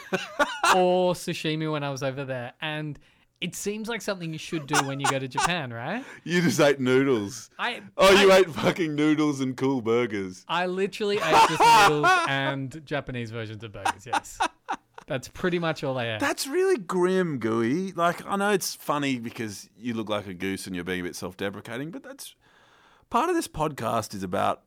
or 0.75 1.13
sashimi 1.13 1.71
when 1.71 1.83
I 1.83 1.89
was 1.89 2.03
over 2.03 2.25
there. 2.25 2.53
And 2.61 2.99
it 3.39 3.55
seems 3.55 3.87
like 3.89 4.01
something 4.01 4.31
you 4.33 4.37
should 4.39 4.67
do 4.67 4.75
when 4.85 4.99
you 4.99 5.05
go 5.07 5.17
to 5.19 5.27
Japan, 5.27 5.71
right? 5.73 6.03
You 6.23 6.41
just 6.41 6.59
ate 6.59 6.79
noodles. 6.79 7.49
I 7.57 7.81
Oh, 7.97 8.11
you 8.21 8.31
I, 8.31 8.39
ate 8.39 8.49
fucking 8.49 8.93
noodles 8.93 9.39
and 9.41 9.55
cool 9.57 9.81
burgers. 9.81 10.45
I 10.47 10.65
literally 10.67 11.17
ate 11.17 11.49
just 11.49 11.59
noodles 11.89 12.07
and 12.27 12.81
Japanese 12.85 13.31
versions 13.31 13.63
of 13.63 13.71
burgers. 13.71 14.05
Yes, 14.05 14.37
that's 15.07 15.27
pretty 15.27 15.59
much 15.59 15.83
all 15.83 15.97
I 15.97 16.13
ate. 16.13 16.19
That's 16.19 16.47
really 16.47 16.77
grim, 16.77 17.37
Gooey. 17.39 17.91
Like, 17.93 18.25
I 18.25 18.35
know 18.35 18.51
it's 18.51 18.75
funny 18.75 19.19
because 19.19 19.69
you 19.77 19.93
look 19.93 20.09
like 20.09 20.27
a 20.27 20.33
goose 20.33 20.67
and 20.67 20.75
you're 20.75 20.85
being 20.85 21.01
a 21.01 21.03
bit 21.03 21.15
self 21.15 21.37
deprecating, 21.37 21.91
but 21.91 22.03
that's 22.03 22.35
part 23.09 23.29
of 23.29 23.35
this 23.35 23.47
podcast 23.47 24.13
is 24.13 24.23
about, 24.23 24.61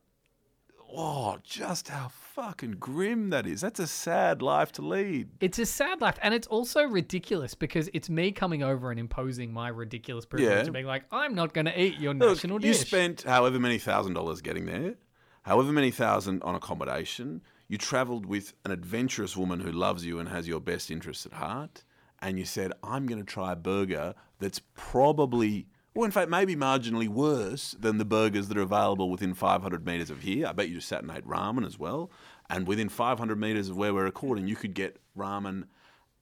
oh, 0.96 1.38
just 1.42 1.88
how 1.88 2.08
fucking 2.08 2.72
grim 2.78 3.30
that 3.30 3.46
is. 3.46 3.60
That's 3.60 3.80
a 3.80 3.86
sad 3.86 4.42
life 4.42 4.72
to 4.72 4.82
lead. 4.82 5.28
It's 5.40 5.58
a 5.58 5.66
sad 5.66 6.00
life, 6.00 6.18
and 6.22 6.34
it's 6.34 6.46
also 6.48 6.82
ridiculous 6.84 7.54
because 7.54 7.88
it's 7.92 8.08
me 8.10 8.32
coming 8.32 8.62
over 8.62 8.90
and 8.90 9.00
imposing 9.00 9.52
my 9.52 9.68
ridiculous 9.68 10.24
privilege 10.26 10.50
Yeah. 10.52 10.60
and 10.64 10.72
being 10.72 10.86
like, 10.86 11.04
"I'm 11.10 11.34
not 11.34 11.52
going 11.54 11.66
to 11.66 11.80
eat 11.80 11.98
your 11.98 12.14
Look, 12.14 12.28
national 12.36 12.58
dish. 12.58 12.68
you 12.68 12.74
spent 12.74 13.22
however 13.22 13.58
many 13.58 13.78
thousand 13.78 14.14
dollars 14.14 14.40
getting 14.40 14.66
there, 14.66 14.94
however 15.42 15.72
many 15.72 15.90
thousand 15.90 16.42
on 16.42 16.54
accommodation. 16.54 17.42
You 17.68 17.78
travelled 17.78 18.26
with 18.26 18.52
an 18.64 18.70
adventurous 18.70 19.36
woman 19.36 19.60
who 19.60 19.72
loves 19.72 20.04
you 20.04 20.18
and 20.18 20.28
has 20.28 20.46
your 20.46 20.60
best 20.60 20.90
interests 20.90 21.26
at 21.26 21.32
heart, 21.32 21.84
and 22.20 22.38
you 22.38 22.44
said, 22.44 22.72
"I'm 22.82 23.06
going 23.06 23.20
to 23.20 23.26
try 23.26 23.52
a 23.52 23.56
burger 23.56 24.14
that's 24.38 24.60
probably 24.74 25.66
well, 25.94 26.04
in 26.04 26.10
fact, 26.10 26.28
maybe 26.28 26.56
marginally 26.56 27.06
worse 27.06 27.76
than 27.78 27.98
the 27.98 28.04
burgers 28.04 28.48
that 28.48 28.58
are 28.58 28.62
available 28.62 29.10
within 29.10 29.32
500 29.32 29.86
metres 29.86 30.10
of 30.10 30.22
here. 30.22 30.48
I 30.48 30.52
bet 30.52 30.68
you 30.68 30.74
just 30.74 30.88
sat 30.88 31.02
and 31.02 31.10
ate 31.12 31.24
ramen 31.24 31.64
as 31.64 31.78
well. 31.78 32.10
And 32.50 32.66
within 32.66 32.88
500 32.88 33.38
metres 33.38 33.68
of 33.68 33.76
where 33.76 33.94
we're 33.94 34.02
recording, 34.02 34.48
you 34.48 34.56
could 34.56 34.74
get 34.74 34.98
ramen 35.16 35.64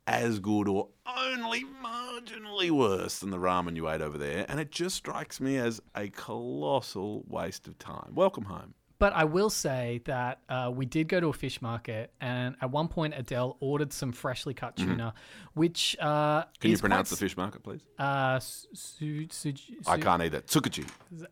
as 0.06 0.40
good 0.40 0.68
or 0.68 0.88
only 1.06 1.64
marginally 1.82 2.70
worse 2.70 3.18
than 3.18 3.30
the 3.30 3.38
ramen 3.38 3.74
you 3.74 3.88
ate 3.88 4.02
over 4.02 4.18
there. 4.18 4.44
And 4.46 4.60
it 4.60 4.70
just 4.70 4.94
strikes 4.94 5.40
me 5.40 5.56
as 5.56 5.80
a 5.96 6.08
colossal 6.08 7.24
waste 7.26 7.66
of 7.66 7.78
time. 7.78 8.12
Welcome 8.14 8.44
home. 8.44 8.74
But 9.02 9.14
I 9.14 9.24
will 9.24 9.50
say 9.50 10.00
that 10.04 10.42
uh, 10.48 10.70
we 10.72 10.86
did 10.86 11.08
go 11.08 11.18
to 11.18 11.26
a 11.26 11.32
fish 11.32 11.60
market, 11.60 12.12
and 12.20 12.54
at 12.60 12.70
one 12.70 12.86
point 12.86 13.14
Adele 13.16 13.56
ordered 13.58 13.92
some 13.92 14.12
freshly 14.12 14.54
cut 14.54 14.76
tuna, 14.76 15.12
which 15.54 15.96
uh, 16.00 16.42
Mm-hmm. 16.42 16.60
Can 16.60 16.70
you 16.70 16.78
pronounce 16.78 17.08
quite 17.08 17.18
the 17.18 17.24
fish 17.24 17.36
market, 17.36 17.64
please? 17.64 17.80
Uh, 17.98 18.38
su- 18.38 19.26
su- 19.28 19.54
su- 19.56 19.74
I 19.88 19.98
can't 19.98 20.22
either. 20.22 20.40
Tsukuchi. 20.42 20.84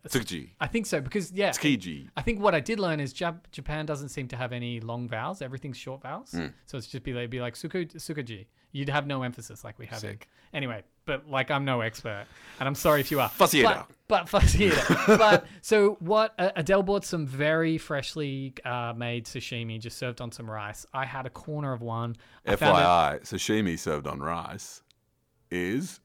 Tsukuchi. 0.09 0.49
I 0.61 0.67
think 0.67 0.87
so 0.87 1.01
because 1.01 1.31
yeah, 1.31 1.51
Tsukiji. 1.51 2.09
I 2.17 2.23
think 2.23 2.41
what 2.41 2.57
I 2.57 2.61
did 2.61 2.81
learn 2.81 2.99
is 2.99 3.15
Jap- 3.15 3.49
Japan 3.53 3.87
doesn't 3.87 4.09
seem 4.09 4.27
to 4.29 4.37
have 4.37 4.53
any 4.53 4.81
long 4.81 5.09
vowels. 5.09 5.41
Everything's 5.41 5.77
short 5.77 6.03
vowels. 6.03 6.33
Hmm. 6.33 6.47
So 6.67 6.77
it's 6.77 6.89
just 6.89 7.05
be 7.05 7.13
like, 7.13 7.31
be 7.31 7.41
like 7.41 7.55
suku. 7.55 8.47
You'd 8.73 8.89
have 8.89 9.07
no 9.07 9.23
emphasis 9.23 9.63
like 9.63 9.79
we 9.79 9.87
have. 9.87 10.01
Sick. 10.01 10.29
Anyway, 10.53 10.83
but 11.11 11.29
like 11.29 11.51
I'm 11.51 11.65
no 11.65 11.81
expert, 11.81 12.27
and 12.61 12.69
I'm 12.69 12.77
sorry 12.77 13.01
if 13.01 13.11
you 13.11 13.19
are. 13.19 13.29
Fussy 13.29 13.63
but, 13.65 13.91
but 14.07 14.29
fussy 14.29 14.67
eater. 14.67 14.83
but 15.07 15.45
so 15.61 15.97
what? 15.99 16.35
Uh, 16.39 16.51
Adele 16.55 16.85
bought 16.85 17.05
some 17.05 17.27
very 17.27 17.79
freshly 17.79 18.55
uh, 18.65 18.93
made 18.97 19.25
sashimi, 19.25 19.81
just 19.81 19.99
served 19.99 20.21
on 20.21 20.31
some 20.31 20.49
rice. 20.49 20.87
I 20.95 21.05
had 21.05 21.27
a 21.27 21.31
corner 21.31 21.73
of 21.73 21.83
one. 21.83 22.15
I 22.47 22.53
it- 22.53 22.61
FYI, 22.61 23.21
sashimi 23.23 23.77
served 23.79 24.07
on 24.07 24.21
rice 24.21 24.83
is. 25.51 26.01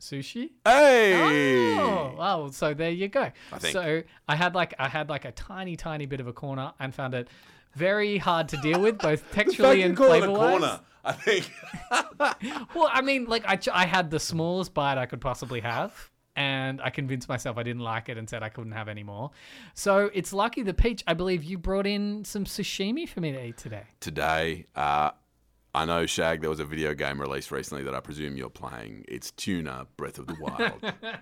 Sushi. 0.00 0.50
Hey! 0.64 1.76
Oh, 1.78 2.14
well, 2.18 2.52
so 2.52 2.74
there 2.74 2.90
you 2.90 3.08
go. 3.08 3.30
I 3.52 3.58
think. 3.58 3.72
So 3.72 4.02
I 4.28 4.36
had 4.36 4.54
like 4.54 4.74
I 4.78 4.88
had 4.88 5.08
like 5.08 5.24
a 5.24 5.32
tiny, 5.32 5.76
tiny 5.76 6.06
bit 6.06 6.20
of 6.20 6.26
a 6.26 6.32
corner 6.32 6.72
and 6.78 6.94
found 6.94 7.14
it 7.14 7.28
very 7.74 8.16
hard 8.18 8.48
to 8.48 8.56
deal 8.58 8.80
with, 8.80 8.98
both 8.98 9.30
texturally 9.34 9.84
and 9.84 9.96
flavor 9.96 10.30
wise. 10.30 10.80
I 11.04 11.12
think. 11.12 11.50
Well, 12.74 12.90
I 12.92 13.00
mean, 13.00 13.26
like 13.26 13.44
I, 13.46 13.56
ch- 13.56 13.68
I 13.68 13.86
had 13.86 14.10
the 14.10 14.18
smallest 14.18 14.74
bite 14.74 14.98
I 14.98 15.06
could 15.06 15.20
possibly 15.20 15.60
have, 15.60 16.10
and 16.34 16.80
I 16.82 16.90
convinced 16.90 17.28
myself 17.28 17.56
I 17.58 17.62
didn't 17.62 17.82
like 17.82 18.08
it 18.08 18.18
and 18.18 18.28
said 18.28 18.42
I 18.42 18.48
couldn't 18.48 18.72
have 18.72 18.88
any 18.88 19.02
more. 19.02 19.30
So 19.74 20.10
it's 20.12 20.32
lucky 20.32 20.62
the 20.62 20.74
peach. 20.74 21.02
I 21.06 21.14
believe 21.14 21.44
you 21.44 21.58
brought 21.58 21.86
in 21.86 22.24
some 22.24 22.44
sashimi 22.44 23.08
for 23.08 23.20
me 23.20 23.32
to 23.32 23.44
eat 23.46 23.56
today. 23.56 23.84
Today, 24.00 24.66
uh, 24.74 25.12
I 25.76 25.84
know, 25.84 26.06
Shag, 26.06 26.40
there 26.40 26.48
was 26.48 26.58
a 26.58 26.64
video 26.64 26.94
game 26.94 27.20
released 27.20 27.50
recently 27.50 27.84
that 27.84 27.94
I 27.94 28.00
presume 28.00 28.36
you're 28.38 28.48
playing. 28.48 29.04
It's 29.08 29.30
Tuna 29.32 29.86
Breath 29.98 30.18
of 30.18 30.26
the 30.26 30.36
Wild. 30.40 30.82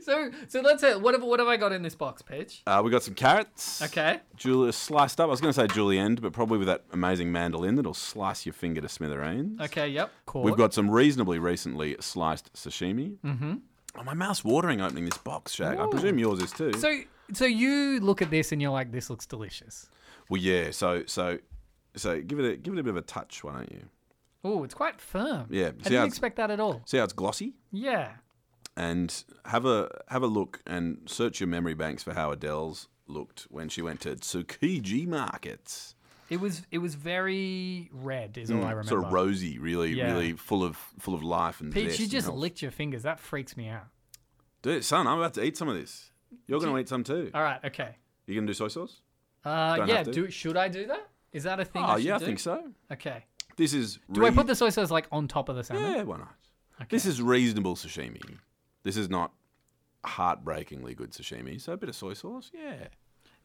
So, 0.00 0.30
so 0.48 0.60
let's 0.62 0.80
say 0.80 0.96
what 0.96 1.12
have 1.12 1.22
what 1.22 1.38
have 1.38 1.48
I 1.48 1.58
got 1.58 1.70
in 1.70 1.82
this 1.82 1.94
box, 1.94 2.22
Peach? 2.22 2.62
uh, 2.66 2.80
we 2.82 2.90
got 2.90 3.02
some 3.02 3.12
carrots. 3.12 3.82
Okay. 3.82 4.20
Julia 4.34 4.72
sliced 4.72 5.20
up. 5.20 5.26
I 5.26 5.30
was 5.30 5.40
going 5.42 5.52
to 5.52 5.60
say 5.60 5.66
julienne, 5.66 6.14
but 6.14 6.32
probably 6.32 6.56
with 6.56 6.68
that 6.68 6.84
amazing 6.92 7.30
mandolin 7.30 7.74
that'll 7.74 7.92
slice 7.92 8.46
your 8.46 8.54
finger 8.54 8.80
to 8.80 8.88
smithereens. 8.88 9.60
Okay. 9.60 9.88
Yep. 9.88 10.10
Cool. 10.24 10.44
We've 10.44 10.56
got 10.56 10.72
some 10.72 10.90
reasonably 10.90 11.38
recently 11.38 11.96
sliced 12.00 12.54
sashimi. 12.54 13.18
Mm-hmm. 13.18 13.54
Oh, 13.98 14.02
my 14.02 14.14
mouth's 14.14 14.44
watering 14.44 14.80
opening 14.80 15.04
this 15.04 15.18
box, 15.18 15.52
Shag. 15.52 15.78
I 15.78 15.86
presume 15.88 16.18
yours 16.18 16.40
is 16.40 16.52
too. 16.52 16.72
So, 16.74 17.00
so 17.34 17.44
you 17.44 18.00
look 18.00 18.22
at 18.22 18.30
this 18.30 18.52
and 18.52 18.62
you're 18.62 18.70
like, 18.70 18.92
this 18.92 19.10
looks 19.10 19.26
delicious. 19.26 19.90
well, 20.30 20.40
yeah. 20.40 20.70
So, 20.70 21.02
so, 21.06 21.38
so 21.96 22.20
give 22.20 22.38
it 22.40 22.44
a 22.52 22.56
give 22.56 22.74
it 22.74 22.80
a 22.80 22.82
bit 22.82 22.90
of 22.90 22.96
a 22.96 23.02
touch, 23.02 23.42
why 23.44 23.52
don't 23.54 23.72
you? 23.72 23.88
Oh, 24.44 24.62
it's 24.64 24.74
quite 24.74 25.00
firm. 25.00 25.48
Yeah, 25.50 25.68
I 25.68 25.88
didn't 25.88 26.04
expect 26.06 26.36
that 26.36 26.50
at 26.50 26.60
all. 26.60 26.82
See 26.86 26.98
how 26.98 27.04
it's 27.04 27.12
glossy? 27.12 27.54
Yeah. 27.72 28.12
and 28.76 29.24
have 29.46 29.64
a 29.64 29.88
have 30.08 30.22
a 30.22 30.26
look 30.26 30.60
and 30.66 30.98
search 31.06 31.40
your 31.40 31.48
memory 31.48 31.74
banks 31.74 32.02
for 32.02 32.12
how 32.14 32.30
Adele's 32.30 32.88
looked 33.08 33.46
when 33.50 33.68
she 33.68 33.82
went 33.82 34.00
to 34.02 34.10
Tsukiji 34.16 35.06
markets. 35.06 35.94
It 36.28 36.40
was 36.40 36.62
it 36.72 36.78
was 36.78 36.94
very 36.96 37.88
red, 37.92 38.36
is 38.36 38.50
all 38.50 38.58
I 38.64 38.70
remember. 38.70 38.82
Mm, 38.84 38.88
Sort 38.88 39.04
of 39.04 39.12
rosy, 39.12 39.58
really, 39.58 39.92
Yeah. 39.92 40.12
really 40.12 40.32
full 40.32 40.64
of 40.64 40.76
full 40.98 41.14
of 41.14 41.22
life 41.22 41.60
and 41.60 41.72
zest 41.72 41.98
you 41.98 42.04
and 42.04 42.10
just 42.12 42.26
health. 42.26 42.38
licked 42.38 42.62
your 42.62 42.70
fingers. 42.72 43.04
That 43.04 43.20
freaks 43.20 43.56
me 43.56 43.68
out. 43.68 43.86
Dude, 44.62 44.84
son, 44.84 45.06
I'm 45.06 45.18
about 45.18 45.34
to 45.34 45.44
eat 45.44 45.56
some 45.56 45.68
of 45.68 45.76
this. 45.76 46.10
You're 46.48 46.58
going 46.60 46.72
to 46.72 46.78
eat 46.80 46.88
some 46.88 47.04
too. 47.04 47.30
All 47.32 47.42
right. 47.42 47.60
Okay. 47.64 47.94
You 48.26 48.34
going 48.34 48.46
to 48.46 48.50
do 48.50 48.54
soy 48.54 48.66
sauce? 48.68 49.00
Uh, 49.44 49.76
Don't 49.76 49.88
yeah. 49.88 49.96
have 49.98 50.06
to. 50.06 50.12
Do 50.12 50.28
should 50.30 50.56
I 50.56 50.66
do 50.68 50.86
that? 50.88 51.08
Is 51.36 51.42
that 51.42 51.60
a 51.60 51.66
thing? 51.66 51.82
Oh, 51.82 51.88
I 51.88 51.96
yeah, 51.98 52.16
I 52.16 52.18
think 52.18 52.38
so. 52.38 52.64
Okay. 52.90 53.26
This 53.58 53.74
is. 53.74 53.98
Do 54.10 54.24
I 54.24 54.30
put 54.30 54.46
the 54.46 54.54
soy 54.54 54.70
sauce 54.70 54.90
like 54.90 55.06
on 55.12 55.28
top 55.28 55.50
of 55.50 55.56
the 55.56 55.62
salmon? 55.62 55.92
Yeah, 55.92 56.02
why 56.04 56.16
not? 56.16 56.34
This 56.88 57.04
is 57.04 57.20
reasonable 57.20 57.76
sashimi. 57.76 58.38
This 58.84 58.96
is 58.96 59.10
not 59.10 59.32
heartbreakingly 60.02 60.94
good 60.94 61.10
sashimi. 61.10 61.60
So 61.60 61.74
a 61.74 61.76
bit 61.76 61.90
of 61.90 61.94
soy 61.94 62.14
sauce, 62.14 62.50
yeah. 62.54 62.88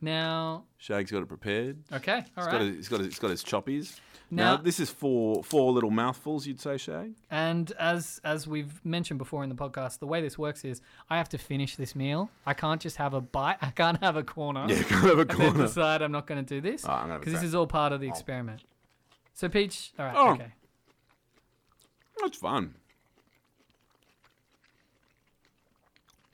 Now, 0.01 0.63
Shag's 0.77 1.12
got 1.12 1.22
it 1.22 1.27
prepared. 1.27 1.77
okay. 1.93 2.24
All 2.36 2.43
He's 2.43 2.46
right. 2.46 2.51
got, 2.51 2.62
his, 2.62 2.75
he's, 2.75 2.88
got 2.89 3.00
his, 3.01 3.08
he's 3.10 3.20
got 3.20 3.29
his 3.29 3.43
choppies. 3.43 4.00
Now, 4.34 4.55
Now- 4.55 4.62
this 4.62 4.79
is 4.79 4.89
four 4.89 5.43
four 5.43 5.72
little 5.74 5.91
mouthfuls, 5.91 6.48
you'd 6.48 6.60
say, 6.60 6.77
Shag? 6.77 7.12
And 7.29 7.72
as 7.79 8.20
as 8.24 8.48
we've 8.48 8.84
mentioned 8.86 9.17
before 9.20 9.43
in 9.43 9.50
the 9.50 9.55
podcast, 9.55 10.00
the 10.00 10.08
way 10.08 10.22
this 10.22 10.38
works 10.39 10.63
is 10.65 10.81
I 11.10 11.17
have 11.17 11.29
to 11.29 11.38
finish 11.38 11.75
this 11.75 11.96
meal. 11.96 12.31
I 12.46 12.53
can't 12.53 12.81
just 12.81 12.96
have 12.98 13.13
a 13.13 13.22
bite. 13.22 13.58
I 13.62 13.70
can't 13.72 14.01
have 14.01 14.15
a 14.15 14.24
corner. 14.24 14.65
Yeah, 14.70 14.81
kind 14.84 15.10
of 15.10 15.17
a 15.20 15.22
and 15.22 15.29
then 15.29 15.38
corner. 15.51 15.65
decide 15.67 16.01
I'm 16.01 16.12
not 16.13 16.25
going 16.27 16.43
to 16.43 16.55
do 16.55 16.62
this 16.62 16.84
right, 16.86 16.93
I'm 16.93 17.00
gonna 17.01 17.12
have 17.13 17.17
a 17.17 17.20
because 17.20 17.34
this 17.34 17.39
crack. 17.41 17.48
is 17.48 17.55
all 17.55 17.67
part 17.67 17.91
of 17.93 18.00
the 18.01 18.08
oh. 18.08 18.12
experiment. 18.12 18.63
So 19.34 19.50
Peach, 19.50 19.91
all 20.00 20.05
right, 20.05 20.15
Oh. 20.17 20.31
okay. 20.31 20.51
That's 22.22 22.38
fun. 22.38 22.75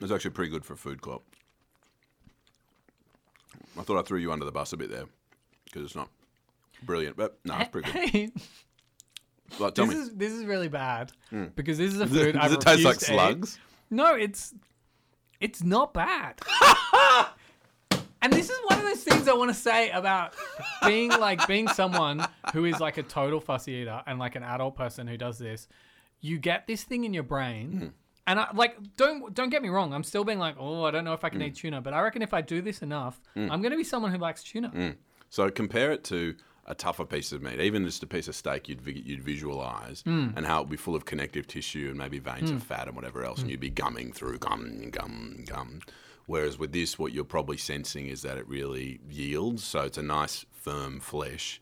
It's 0.00 0.12
actually 0.12 0.30
pretty 0.30 0.50
good 0.52 0.64
for 0.64 0.76
food 0.76 1.00
club. 1.00 1.22
I 3.78 3.82
thought 3.82 3.98
I 3.98 4.02
threw 4.02 4.18
you 4.18 4.32
under 4.32 4.44
the 4.44 4.52
bus 4.52 4.72
a 4.72 4.76
bit 4.76 4.90
there 4.90 5.06
because 5.64 5.84
it's 5.84 5.96
not 5.96 6.08
brilliant, 6.82 7.16
but 7.16 7.38
no, 7.44 7.56
it's 7.58 7.70
pretty 7.70 7.90
good. 7.92 8.32
Like, 9.58 9.74
tell 9.74 9.86
this 9.86 9.94
me, 9.94 10.00
is 10.02 10.10
this 10.14 10.32
is 10.32 10.44
really 10.44 10.68
bad 10.68 11.12
hmm. 11.30 11.46
because 11.56 11.78
this 11.78 11.94
is 11.94 12.00
a 12.00 12.06
does 12.06 12.16
it, 12.16 12.24
food 12.24 12.34
does 12.34 12.52
it 12.52 12.60
taste 12.60 12.84
like 12.84 12.94
refused 12.96 13.00
to 13.00 13.12
eat. 13.12 13.16
slugs? 13.16 13.58
No, 13.90 14.14
it's 14.14 14.54
it's 15.40 15.62
not 15.62 15.94
bad. 15.94 16.40
and 18.22 18.32
this 18.32 18.50
is 18.50 18.58
one 18.66 18.78
of 18.78 18.84
those 18.84 19.02
things 19.02 19.28
I 19.28 19.34
want 19.34 19.50
to 19.50 19.54
say 19.54 19.90
about 19.90 20.34
being 20.84 21.10
like 21.10 21.46
being 21.46 21.68
someone 21.68 22.26
who 22.52 22.64
is 22.66 22.78
like 22.80 22.98
a 22.98 23.02
total 23.02 23.40
fussy 23.40 23.72
eater 23.72 24.02
and 24.06 24.18
like 24.18 24.34
an 24.34 24.42
adult 24.42 24.76
person 24.76 25.06
who 25.06 25.16
does 25.16 25.38
this. 25.38 25.66
You 26.20 26.38
get 26.38 26.66
this 26.66 26.82
thing 26.82 27.04
in 27.04 27.14
your 27.14 27.22
brain. 27.22 27.72
Hmm. 27.72 27.86
And 28.28 28.38
I 28.38 28.48
like 28.54 28.76
don't 28.96 29.34
don't 29.34 29.48
get 29.50 29.62
me 29.62 29.68
wrong. 29.70 29.92
I'm 29.92 30.04
still 30.04 30.22
being 30.22 30.38
like, 30.38 30.54
oh, 30.58 30.84
I 30.84 30.90
don't 30.92 31.04
know 31.04 31.14
if 31.14 31.24
I 31.24 31.30
can 31.30 31.40
Hmm. 31.40 31.46
eat 31.46 31.56
tuna, 31.56 31.80
but 31.80 31.92
I 31.94 32.00
reckon 32.02 32.22
if 32.22 32.32
I 32.34 32.40
do 32.42 32.60
this 32.62 32.82
enough, 32.82 33.20
mm. 33.36 33.50
I'm 33.50 33.60
going 33.62 33.72
to 33.72 33.76
be 33.76 33.84
someone 33.84 34.12
who 34.12 34.18
likes 34.18 34.42
tuna. 34.42 34.68
Mm. 34.70 34.96
So 35.30 35.50
compare 35.50 35.90
it 35.92 36.04
to 36.04 36.36
a 36.66 36.74
tougher 36.74 37.06
piece 37.06 37.32
of 37.32 37.42
meat, 37.42 37.58
even 37.60 37.84
just 37.86 38.02
a 38.02 38.06
piece 38.06 38.28
of 38.28 38.34
steak 38.36 38.68
you'd 38.68 38.86
you'd 38.86 39.22
visualize, 39.22 40.02
mm. 40.02 40.36
and 40.36 40.44
how 40.46 40.58
it'd 40.58 40.70
be 40.70 40.76
full 40.76 40.94
of 40.94 41.04
connective 41.06 41.46
tissue 41.46 41.86
and 41.88 41.96
maybe 41.98 42.18
veins 42.18 42.50
of 42.50 42.62
fat 42.62 42.86
and 42.86 42.94
whatever 42.94 43.24
else, 43.24 43.40
and 43.40 43.50
you'd 43.50 43.60
be 43.60 43.70
gumming 43.70 44.12
through 44.12 44.38
gum 44.38 44.90
gum 44.90 45.44
gum. 45.46 45.80
Whereas 46.26 46.58
with 46.58 46.72
this, 46.72 46.98
what 46.98 47.12
you're 47.14 47.24
probably 47.24 47.56
sensing 47.56 48.06
is 48.08 48.20
that 48.20 48.36
it 48.36 48.46
really 48.46 49.00
yields, 49.08 49.64
so 49.64 49.80
it's 49.80 49.96
a 49.96 50.02
nice 50.02 50.44
firm 50.52 51.00
flesh. 51.00 51.58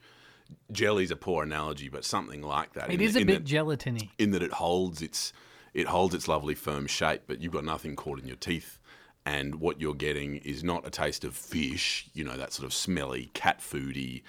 Jelly's 0.73 1.13
a 1.13 1.17
poor 1.17 1.45
analogy, 1.45 1.89
but 1.89 2.05
something 2.05 2.43
like 2.43 2.73
that. 2.75 2.91
It 2.91 2.95
in 2.95 3.01
is 3.01 3.15
the- 3.15 3.21
a 3.21 3.23
in 3.23 3.27
bit 3.29 3.45
the- 3.47 3.55
gelatiny. 3.55 4.11
in 4.19 4.33
that 4.33 4.43
it 4.43 4.53
holds 4.55 5.03
its 5.03 5.33
it 5.77 5.87
holds 5.87 6.15
its 6.15 6.27
lovely 6.27 6.55
firm 6.55 6.87
shape, 6.87 7.23
but 7.27 7.43
you've 7.43 7.53
got 7.53 7.63
nothing 7.65 7.97
caught 7.97 8.19
in 8.19 8.27
your 8.27 8.37
teeth. 8.37 8.79
And 9.27 9.57
what 9.57 9.79
you're 9.79 9.93
getting 9.93 10.37
is 10.37 10.65
not 10.65 10.87
a 10.87 10.91
taste 10.91 11.23
of 11.23 11.35
fish, 11.35 12.09
you 12.15 12.25
know, 12.25 12.37
that 12.39 12.55
sort 12.55 12.65
of 12.65 12.73
smelly, 12.73 13.31
cat 13.35 13.61
foody, 13.61 14.23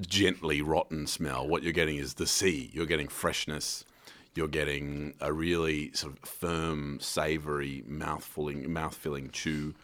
gently 0.00 0.60
rotten 0.60 1.06
smell. 1.06 1.48
What 1.48 1.62
you're 1.62 1.72
getting 1.72 1.96
is 1.96 2.14
the 2.14 2.26
sea. 2.26 2.70
You're 2.74 2.84
getting 2.84 3.08
freshness. 3.08 3.86
You're 4.34 4.48
getting 4.48 5.14
a 5.20 5.32
really 5.32 5.90
sort 5.92 6.12
of 6.12 6.28
firm, 6.28 6.98
savoury, 7.00 7.82
mouth-filling, 7.86 8.70
mouth-filling 8.70 9.30
chew, 9.30 9.74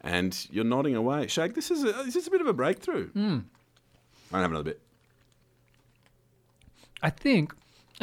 and 0.00 0.46
you're 0.50 0.64
nodding 0.64 0.96
away. 0.96 1.26
Shag, 1.26 1.54
this 1.54 1.70
is 1.70 1.84
a, 1.84 1.92
this 2.04 2.16
is 2.16 2.26
a 2.26 2.30
bit 2.30 2.40
of 2.40 2.46
a 2.46 2.54
breakthrough. 2.54 3.10
Mm. 3.12 3.44
I 4.32 4.40
have 4.40 4.50
another 4.50 4.64
bit. 4.64 4.80
I 7.02 7.10
think, 7.10 7.52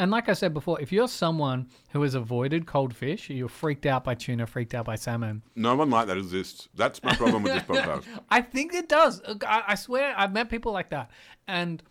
and 0.00 0.10
like 0.10 0.30
I 0.30 0.32
said 0.32 0.54
before, 0.54 0.80
if 0.80 0.90
you're 0.92 1.08
someone 1.08 1.68
who 1.90 2.00
has 2.00 2.14
avoided 2.14 2.64
cold 2.66 2.96
fish, 2.96 3.28
you're 3.28 3.50
freaked 3.50 3.84
out 3.84 4.02
by 4.02 4.14
tuna, 4.14 4.46
freaked 4.46 4.74
out 4.74 4.86
by 4.86 4.96
salmon. 4.96 5.42
No 5.54 5.74
one 5.76 5.90
like 5.90 6.06
that 6.06 6.16
exists. 6.16 6.70
That's 6.74 7.02
my 7.02 7.14
problem 7.14 7.42
with 7.42 7.52
this 7.52 7.62
podcast. 7.68 8.04
I 8.30 8.40
think 8.40 8.72
it 8.72 8.88
does. 8.88 9.20
I, 9.46 9.62
I 9.68 9.74
swear, 9.74 10.14
I've 10.16 10.32
met 10.32 10.48
people 10.48 10.72
like 10.72 10.88
that, 10.88 11.10
and 11.46 11.82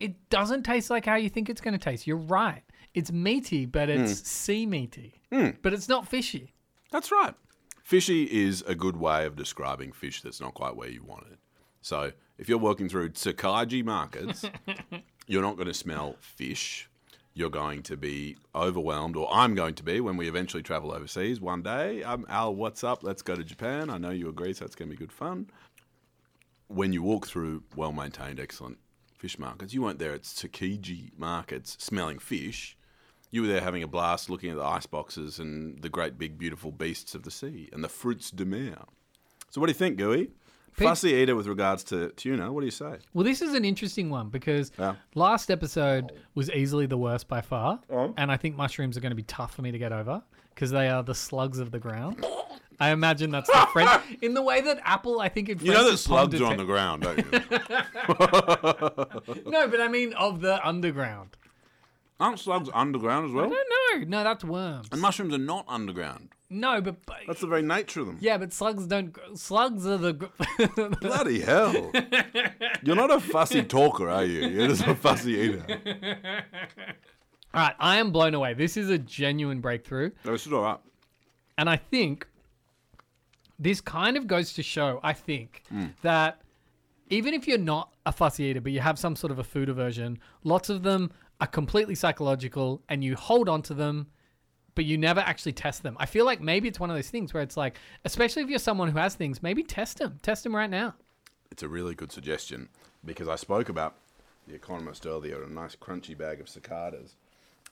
it 0.00 0.28
doesn't 0.30 0.64
taste 0.64 0.90
like 0.90 1.06
how 1.06 1.14
you 1.14 1.28
think 1.28 1.48
it's 1.48 1.60
going 1.60 1.78
to 1.78 1.82
taste. 1.82 2.08
You're 2.08 2.16
right. 2.16 2.64
It's 2.92 3.12
meaty, 3.12 3.66
but 3.66 3.88
it's 3.88 4.18
hmm. 4.18 4.24
sea 4.24 4.66
meaty, 4.66 5.20
hmm. 5.30 5.50
but 5.62 5.72
it's 5.72 5.88
not 5.88 6.08
fishy. 6.08 6.54
That's 6.90 7.12
right. 7.12 7.34
Fishy 7.84 8.24
is 8.24 8.64
a 8.66 8.74
good 8.74 8.96
way 8.96 9.26
of 9.26 9.36
describing 9.36 9.92
fish 9.92 10.22
that's 10.22 10.40
not 10.40 10.54
quite 10.54 10.74
where 10.74 10.88
you 10.88 11.04
want 11.04 11.26
it. 11.30 11.38
So 11.82 12.10
if 12.36 12.48
you're 12.48 12.58
working 12.58 12.88
through 12.88 13.10
Tsukiji 13.10 13.84
markets, 13.84 14.44
you're 15.28 15.42
not 15.42 15.54
going 15.54 15.68
to 15.68 15.74
smell 15.74 16.16
fish. 16.18 16.90
You're 17.36 17.50
going 17.50 17.82
to 17.82 17.98
be 17.98 18.34
overwhelmed, 18.54 19.14
or 19.14 19.28
I'm 19.30 19.54
going 19.54 19.74
to 19.74 19.82
be 19.82 20.00
when 20.00 20.16
we 20.16 20.26
eventually 20.26 20.62
travel 20.62 20.90
overseas 20.90 21.38
one 21.38 21.62
day. 21.62 22.02
Um, 22.02 22.24
Al, 22.30 22.54
what's 22.54 22.82
up? 22.82 23.02
Let's 23.02 23.20
go 23.20 23.36
to 23.36 23.44
Japan. 23.44 23.90
I 23.90 23.98
know 23.98 24.08
you 24.08 24.30
agree, 24.30 24.54
so 24.54 24.64
it's 24.64 24.74
going 24.74 24.88
to 24.88 24.96
be 24.96 24.98
good 24.98 25.12
fun. 25.12 25.50
When 26.68 26.94
you 26.94 27.02
walk 27.02 27.26
through 27.26 27.64
well 27.76 27.92
maintained, 27.92 28.40
excellent 28.40 28.78
fish 29.18 29.38
markets, 29.38 29.74
you 29.74 29.82
weren't 29.82 29.98
there 29.98 30.14
at 30.14 30.22
Tsukiji 30.22 31.10
markets 31.18 31.76
smelling 31.78 32.18
fish. 32.18 32.74
You 33.30 33.42
were 33.42 33.48
there 33.48 33.60
having 33.60 33.82
a 33.82 33.88
blast 33.88 34.30
looking 34.30 34.48
at 34.48 34.56
the 34.56 34.64
ice 34.64 34.86
boxes 34.86 35.38
and 35.38 35.82
the 35.82 35.90
great 35.90 36.16
big 36.16 36.38
beautiful 36.38 36.72
beasts 36.72 37.14
of 37.14 37.24
the 37.24 37.30
sea 37.30 37.68
and 37.70 37.84
the 37.84 37.90
fruits 37.90 38.30
de 38.30 38.46
mer. 38.46 38.78
So, 39.50 39.60
what 39.60 39.66
do 39.66 39.72
you 39.72 39.78
think, 39.78 39.98
Gooey? 39.98 40.30
Fussy 40.84 41.10
eater 41.14 41.34
with 41.34 41.46
regards 41.46 41.82
to 41.84 42.10
tuna. 42.10 42.52
What 42.52 42.60
do 42.60 42.66
you 42.66 42.70
say? 42.70 42.98
Well, 43.14 43.24
this 43.24 43.40
is 43.42 43.54
an 43.54 43.64
interesting 43.64 44.10
one 44.10 44.28
because 44.28 44.70
Yeah. 44.78 44.96
last 45.14 45.50
episode 45.50 46.12
was 46.34 46.50
easily 46.50 46.86
the 46.86 46.98
worst 46.98 47.28
by 47.28 47.40
far, 47.40 47.80
Oh. 47.90 48.12
and 48.16 48.30
I 48.30 48.36
think 48.36 48.56
mushrooms 48.56 48.96
are 48.96 49.00
going 49.00 49.10
to 49.10 49.16
be 49.16 49.22
tough 49.22 49.54
for 49.54 49.62
me 49.62 49.70
to 49.72 49.78
get 49.78 49.92
over 49.92 50.22
because 50.54 50.70
they 50.70 50.88
are 50.88 51.02
the 51.02 51.14
slugs 51.14 51.58
of 51.58 51.70
the 51.70 51.78
ground. 51.78 52.24
I 52.78 52.90
imagine 52.90 53.30
that's 53.30 53.50
the 53.50 53.66
French 53.72 54.02
in 54.22 54.34
the 54.34 54.42
way 54.42 54.60
that 54.60 54.78
Apple. 54.84 55.18
I 55.20 55.30
think 55.30 55.48
in 55.48 55.58
You 55.60 55.72
know 55.72 55.84
that 55.90 55.98
French 55.98 56.00
is 56.00 56.06
pomme 56.06 56.30
slugs 56.30 56.40
are 56.42 56.44
on 56.52 56.56
the 56.58 56.64
ground, 56.64 57.02
don't 57.04 57.18
you? 57.18 57.24
No, 59.50 59.68
but 59.68 59.80
I 59.80 59.88
mean 59.88 60.12
of 60.14 60.40
the 60.40 60.64
underground. 60.66 61.36
Aren't 62.20 62.38
slugs 62.38 62.68
underground 62.72 63.26
as 63.26 63.32
well? 63.32 63.48
No, 63.48 63.56
no, 63.94 64.04
no, 64.06 64.24
that's 64.24 64.44
worms. 64.44 64.88
And 64.92 65.00
mushrooms 65.00 65.34
are 65.34 65.38
not 65.38 65.64
underground. 65.68 66.30
No, 66.48 66.80
but 66.80 66.96
That's 67.26 67.40
the 67.40 67.46
very 67.48 67.62
nature 67.62 68.00
of 68.00 68.06
them. 68.06 68.18
yeah, 68.20 68.38
but 68.38 68.52
slugs 68.52 68.86
don't. 68.86 69.16
Slugs 69.34 69.86
are 69.86 69.98
the. 69.98 70.12
Bloody 71.00 71.40
hell. 71.40 71.90
You're 72.82 72.96
not 72.96 73.10
a 73.10 73.18
fussy 73.18 73.64
talker, 73.64 74.08
are 74.08 74.24
you? 74.24 74.46
You're 74.46 74.68
just 74.68 74.86
a 74.86 74.94
fussy 74.94 75.32
eater. 75.32 75.64
All 77.54 77.62
right, 77.62 77.74
I 77.80 77.96
am 77.96 78.12
blown 78.12 78.34
away. 78.34 78.54
This 78.54 78.76
is 78.76 78.90
a 78.90 78.98
genuine 78.98 79.60
breakthrough. 79.60 80.10
No, 80.24 80.34
it's 80.34 80.46
all 80.46 80.62
right. 80.62 80.78
And 81.58 81.70
I 81.70 81.76
think 81.76 82.28
this 83.58 83.80
kind 83.80 84.16
of 84.16 84.26
goes 84.26 84.52
to 84.54 84.62
show, 84.62 85.00
I 85.02 85.14
think, 85.14 85.62
hmm. 85.68 85.86
that 86.02 86.42
even 87.08 87.34
if 87.34 87.48
you're 87.48 87.58
not 87.58 87.94
a 88.04 88.12
fussy 88.12 88.44
eater, 88.44 88.60
but 88.60 88.72
you 88.72 88.80
have 88.80 88.98
some 88.98 89.16
sort 89.16 89.30
of 89.30 89.38
a 89.38 89.44
food 89.44 89.68
aversion, 89.68 90.18
lots 90.44 90.68
of 90.68 90.82
them 90.82 91.10
are 91.40 91.46
completely 91.46 91.94
psychological 91.94 92.82
and 92.88 93.02
you 93.02 93.14
hold 93.16 93.48
on 93.48 93.62
to 93.62 93.74
them, 93.74 94.08
but 94.76 94.84
you 94.84 94.96
never 94.96 95.18
actually 95.18 95.54
test 95.54 95.82
them. 95.82 95.96
I 95.98 96.06
feel 96.06 96.24
like 96.24 96.40
maybe 96.40 96.68
it's 96.68 96.78
one 96.78 96.90
of 96.90 96.96
those 96.96 97.10
things 97.10 97.34
where 97.34 97.42
it's 97.42 97.56
like, 97.56 97.76
especially 98.04 98.42
if 98.42 98.48
you're 98.48 98.60
someone 98.60 98.88
who 98.90 98.98
has 98.98 99.16
things, 99.16 99.42
maybe 99.42 99.64
test 99.64 99.98
them. 99.98 100.20
Test 100.22 100.44
them 100.44 100.54
right 100.54 100.70
now. 100.70 100.94
It's 101.50 101.64
a 101.64 101.68
really 101.68 101.96
good 101.96 102.12
suggestion 102.12 102.68
because 103.04 103.26
I 103.26 103.34
spoke 103.34 103.68
about 103.68 103.96
The 104.46 104.54
Economist 104.54 105.04
earlier, 105.06 105.42
a 105.42 105.50
nice 105.50 105.74
crunchy 105.74 106.16
bag 106.16 106.40
of 106.40 106.48
cicadas. 106.48 107.16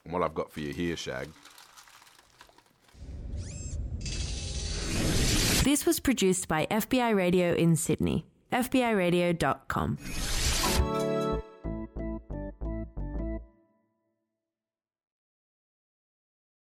And 0.02 0.12
what 0.12 0.22
I've 0.22 0.34
got 0.34 0.50
for 0.50 0.60
you 0.60 0.72
here, 0.72 0.96
Shag, 0.96 1.28
This 5.64 5.86
was 5.86 5.98
produced 5.98 6.46
by 6.46 6.66
FBI 6.70 7.16
Radio 7.16 7.54
in 7.54 7.74
Sydney. 7.74 8.26
FBIRadio.com. 8.52 9.96